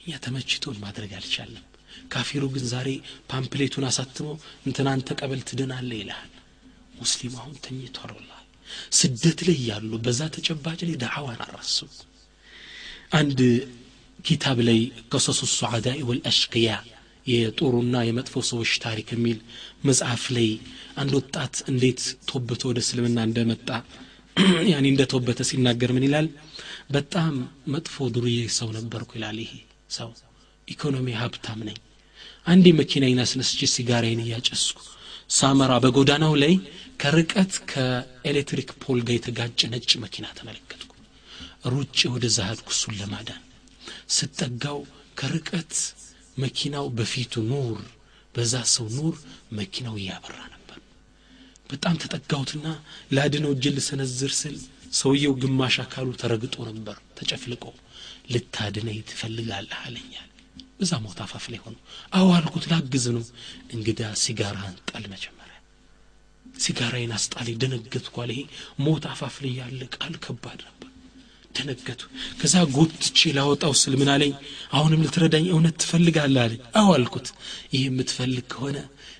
[0.00, 1.64] እኛ ተመችቶን ማድረግ አልቻለም
[2.12, 2.88] ካፊሩ ግን ዛሬ
[3.32, 6.30] ፓምፕሌቱን አሳትመው እንትናን ተቀበል ትድናለ ይልሃል።
[7.00, 8.14] ሙስሊም አሁን ተኝቷል።
[8.98, 11.76] ስደት ላይ ያሉ በዛ ተጨባጭ ላይ ዳዕዋን አረሱ
[13.12, 13.40] አንድ
[14.24, 14.78] ኪታብ ላይ
[15.12, 16.68] ቀሰሱ ሱዓዳኢ ወልአሽቅያ
[17.26, 19.38] የጦሩና የመጥፎ ሰዎች ታሪክ የሚል
[19.84, 20.48] መጽሐፍ ላይ
[20.96, 22.00] አንድ ወጣት እንዴት
[22.30, 23.68] ቶብቶ ወደ እስልምና እንደመጣ
[24.70, 26.26] ያኔ እንደ ቶበተ ሲናገር ምን ይላል?
[26.90, 27.34] በጣም
[27.74, 29.52] መጥፎ ዱርዬ ሰው ነበርኩ ይላል ይሄ
[29.90, 30.10] ሰው።
[30.68, 31.78] ኢኮኖሚ ሀብታም ነኝ።
[32.46, 34.78] አንዴ መኪናዬን አስነስቼ ሲጋራዬን እያጨስኩ
[35.30, 36.54] ሳመራ በጎዳናው ላይ
[37.02, 40.90] ከርቀት ከኤሌክትሪክ ፖል ጋር የተጋጨ ነጭ መኪና ተመለከትኩ።
[41.72, 41.98] ሩጭ
[42.42, 43.42] ሄድኩ እሱን ለማዳን
[44.10, 44.80] ስጠጋው
[45.18, 45.72] ከርቀት
[46.36, 47.80] መኪናው በፊቱ ኑር
[48.34, 49.16] በዛ ሰው ኑር
[49.58, 50.78] መኪናው እያበራ ነበር።
[51.70, 52.66] በጣም ተጠጋሁትና
[53.16, 54.56] ላድነው እጅን ልሰነዝር ስል
[54.94, 57.64] ሰውየው ግማሽ አካሉ ተረግጦ ነበር ተጨፍልቆ።
[58.32, 59.78] ልታድነኝ ትፈልጋለህ?
[59.84, 60.28] አለኛል
[60.82, 61.76] እዛ ሞት አፋፍ ላይ ሆኖ።
[62.12, 62.28] አዎ
[62.72, 63.24] ላግዝ ነው።
[63.74, 65.38] እንግዳ ሲጋራህን ጣል መጀመሪያ።
[66.58, 68.40] ሲጋራዬን አስጣሌ ደነገጥኩ ይሄ
[68.84, 70.81] ሞት አፋፍ ላይ ያለ ቃል ከባድ ነበር
[71.54, 72.00] ደነገጡ።
[72.40, 74.32] ከዛ ጎትቼ ላወጣው ስል ምን አለኝ?
[74.72, 77.28] አሁንም ልትረዳኝ እውነት ትፈልጋለህ አለኝ። አዎ አልኩት።
[77.72, 78.76] ይህ የምትፈልግ ከሆነ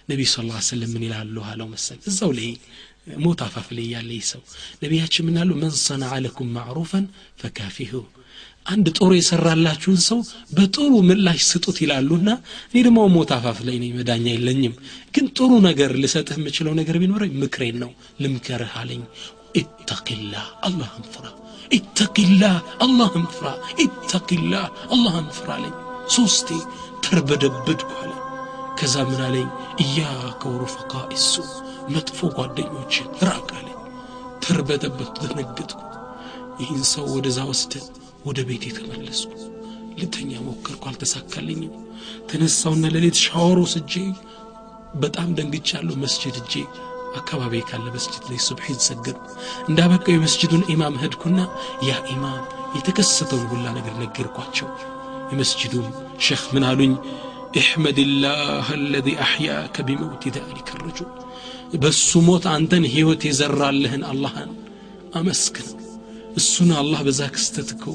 [0.09, 1.37] ነቢዩ ስ ላ ስለም ምን ይላሉ?
[1.51, 2.49] አለው መሰል እዛው ላይ
[3.21, 4.43] ሞት አፋፍ ላይ ያለ ይህ ሰው
[4.83, 7.07] ነቢያችን ምናሉ መን ሰነዐ ለኩም ማዕሩፈን
[7.41, 7.95] ፈካፊሁ
[8.67, 10.19] አንድ ጥሩ የሰራላችሁን ሰው
[10.57, 12.29] በጥሩ ምላሽ ስጡት ይላሉና
[12.69, 14.75] እኔ ደግሞ ሞት አፋፍ ላይ ነኝ መዳኛ የለኝም።
[15.15, 17.91] ግን ጥሩ ነገር ልሰጥህ የምችለው ነገር ቢኖረኝ ምክሬን ነው።
[18.23, 19.03] ልምከርህ አለኝ።
[19.61, 21.25] ኢተቂላህ አላህን ፍራ
[21.73, 22.55] ኢተቂላህ
[22.85, 23.47] አላህን ፍራ
[23.85, 24.65] ኢተቂላህ
[24.95, 25.75] አላህን ፍራ አለኝ።
[26.17, 26.49] ሶስቴ
[27.05, 28.11] ተርበደበድኩ አለ።
[28.79, 29.49] ከዛ ምን አለኝ?
[29.85, 31.33] እያከ ወሩፈቃ እሱ
[31.95, 33.79] መጥፎ ጓደኞችን ራቅ አለኝ።
[34.45, 35.81] ተርበደበድኩ ደነገጥኩ
[36.61, 37.87] ይህን ሰው ወደዛ ወስደን
[38.27, 39.33] ወደ ቤት የተመለስኩ
[40.01, 41.73] ልተኛ ሞከርኩ አልተሳካልኝም።
[42.29, 43.95] ተነሳውና ሌሊት ሻወር ወስጄ
[45.03, 46.55] በጣም ደንግቻለሁ መስጅድ እጄ
[47.20, 49.18] አካባቢ ካለ መስጅድ ላይ ሱብሒን ሰገድ
[49.70, 51.40] እንዳበቃው የመስጅዱን ኢማም ሄድኩና
[51.90, 52.42] ያ ኢማም
[52.78, 54.70] የተከሰተውን ሁላ ነገር ነገርኳቸው
[55.32, 55.88] የመስጅዱም
[56.28, 56.94] ሼክ ምን አሉኝ
[57.58, 61.10] احمد الله الذي أحياك بموت ذلك الرجل
[61.84, 64.52] በሱ ሞት አንተን ህይወት የዘራልህን አላህን
[65.20, 65.68] አመስግን
[66.40, 67.86] እሱን አላህ በዛ ክስተት እኮ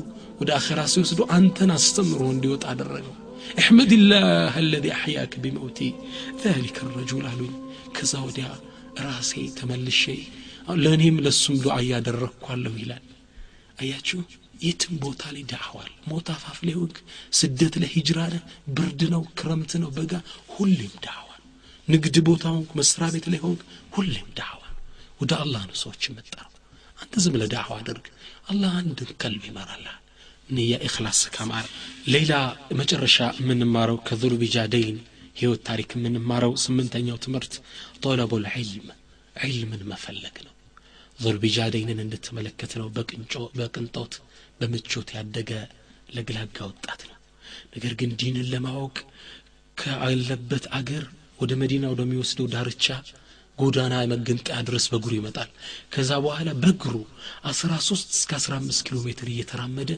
[0.41, 3.15] ወደ አኸራ ሲወስዶ አንተን አስተምሮ እንዲወጣ አደረገው
[3.61, 5.91] احمد الله الذي أحياك بموتي
[6.45, 7.55] ذلك الرجل አሉኝ
[7.97, 8.47] ከዛ ወዲያ
[9.00, 10.04] ራሴ ተመልሼ
[10.84, 13.04] ለእኔም ለሱም ዱዓ እያደረግኳለሁ ይላል።
[13.80, 14.20] አያችሁ?
[14.62, 16.96] የትም ቦታ ላይ ዳዕዋል። ሞት አፋፍ ሆንክ
[17.40, 18.20] ስደት ላይ ሂጅራ
[18.78, 20.14] ብርድ ነው ክረምት ነው በጋ
[20.54, 21.30] ሁሌም ዳዕዋ
[21.88, 23.62] ንግድ ቦታ ሆንክ መስሪያ ቤት ላይ ሆንክ
[23.96, 24.62] ሁሌም ዳዕዋ
[25.22, 26.52] ወደ አላህ ነው ሰዎች የምጠራው።
[26.98, 28.08] አንተ ዝም ብለህ ዳዕዋ አድርግ።
[28.50, 30.02] አላህ አንድን ከልብ ይመራልሃል።
[30.50, 31.66] ንያ ኢኽላስ ከማር
[32.08, 32.34] ሌላ
[32.80, 34.98] መጨረሻ የምንማረው ከዙልቢጃደይን
[35.40, 37.56] ህይወት ታሪክ የምንማረው ስምንተኛው ትምህርት
[38.05, 38.89] ጦለቡል ዒልም
[39.45, 40.55] ዒልምን መፈለግ ነው
[41.19, 44.15] ዙልቢጃደይንን እንድትመለከት ነው በቅንጮ በቅንጦት
[44.61, 45.51] በምቾት ያደገ
[46.17, 47.19] ለግላጋ ወጣት ነው
[47.75, 48.97] ነገር ግን ዲንን ለማወቅ
[49.77, 51.05] ካለበት አገር
[51.43, 52.87] ወደ መዲና ወደሚወስደው ዳርቻ
[53.59, 55.51] ጎዳና መገንጠያ ድረስ በእግሩ ይመጣል
[55.95, 56.95] ከዛ በኋላ በእግሩ
[57.51, 59.91] አስራ ሶስት እስከ አስራ አምስት ኪሎ ሜትር እየተራመደ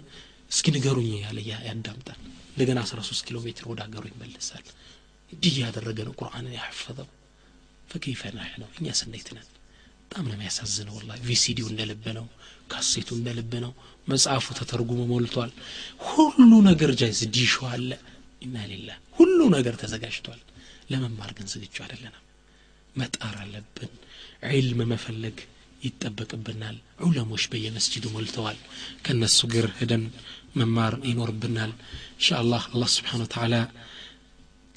[0.50, 2.18] እስኪ ንገሩኝ ያለ ያዳምጣል
[2.50, 4.64] እንደገና አስራ ሶስት ኪሎ ሜትር ወደ ሀገሩ ይመለሳል
[5.30, 7.08] እንዲህ እያደረገ ነው ቁርአንን ያሐፈዘው
[7.89, 9.47] ፈከይፈ ናህ እኛ ስንዴት ነን።
[10.03, 12.25] በጣም ነው የሚያሳዝነው ወላ ቪሲዲው እንደ ልብ ነው
[12.71, 13.71] ካሴቱ እንደ ልብ ነው
[14.07, 15.51] መጽሐፉ ተተርጉሞ ሞልቷል።
[16.07, 17.89] ሁሉ ነገር ጃይዝ ዲሾ አለ
[18.41, 20.39] ኢና ሌላ ሁሉ ነገር ተዘጋጅቷል።
[20.91, 22.23] ለመማር ግን ዝግጁ አይደለንም።
[22.95, 23.91] መጣር አለብን።
[24.51, 25.37] ዒልም መፈለግ
[25.83, 28.57] ይጠበቅብናል። ዑለሞች በየመስጅዱ ሞልተዋል።
[29.05, 30.03] ከነሱ ግር ሄደን
[30.55, 31.71] መማር ይኖርብናል።
[32.15, 33.55] ኢንሻአላህ አላህ ስብሓን ወተዓላ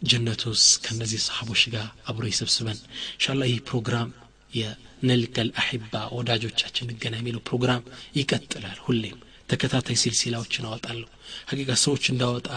[0.03, 2.78] ጀነት ውስጥ ከነዚህ ሰሓቦች ጋር አብሮ ይሰብስበን።
[3.14, 4.09] ኢንሻአላህ ይህ ፕሮግራም
[4.53, 7.82] የነልቀል አሒባ ወዳጆቻችን እንገና የሚለው ፕሮግራም
[8.18, 11.09] ይቀጥላል ሁሌም። ተከታታይ ሲልሲላዎችን አወጣለሁ።
[11.50, 12.48] ሀቂቃ ሰዎች እንዳወጣ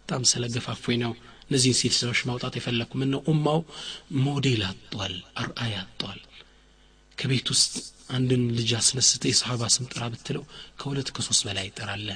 [0.00, 1.12] በጣም ስለገፋፎኝ ነው።
[1.46, 3.60] እነዚህን ሲልሲላዎች ማውጣት የፈለግኩ ምን ነው ኡማው
[4.24, 6.20] ሞዴል አጧል አርአያ አጧል
[7.18, 7.72] ከቤት ውስጥ
[8.10, 10.44] አንድን ልጅ አስነስተ የሰሃባ ስም ጥራ ብትለው
[10.80, 12.08] ከሁለት ከሶስት በላይ ይጠራለ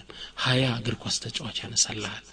[0.44, 2.24] ሀያ እግር ኳስ ተጫዋች ያነሳልሃል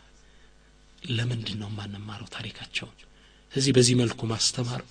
[1.10, 2.98] ለምንድን ነው የማንማረው ታሪካቸውን?
[3.54, 4.82] ስለዚህ በዚህ መልኩ ማስተማር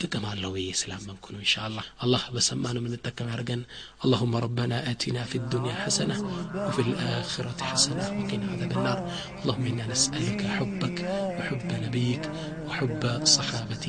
[0.00, 3.62] ጥቅም አለው ብዬ ስላመንኩ ነው እንሻ አላህ አላህ በሰማነው የምንጠቀም ያደርገን
[4.04, 6.16] اللهم ربنا آتنا في الدنيا حسنة
[6.66, 8.98] وفي الآخرة حسنة وقنا عذاب النار
[9.42, 10.98] اللهم إنا نسألك حبك
[11.38, 12.24] وحب نبيك
[12.68, 13.02] وحب
[13.36, 13.86] صحابة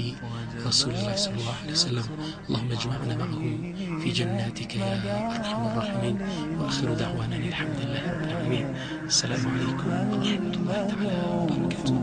[0.69, 2.05] رسول الله صلى الله عليه وسلم
[2.47, 3.53] اللهم اجمعنا معهم
[4.01, 4.91] في جناتك يا
[5.37, 6.15] أرحم الراحمين
[6.59, 8.65] وآخر دعوانا الحمد لله رب العالمين
[9.11, 11.97] السلام عليكم ورحمة الله تعالى وبركاته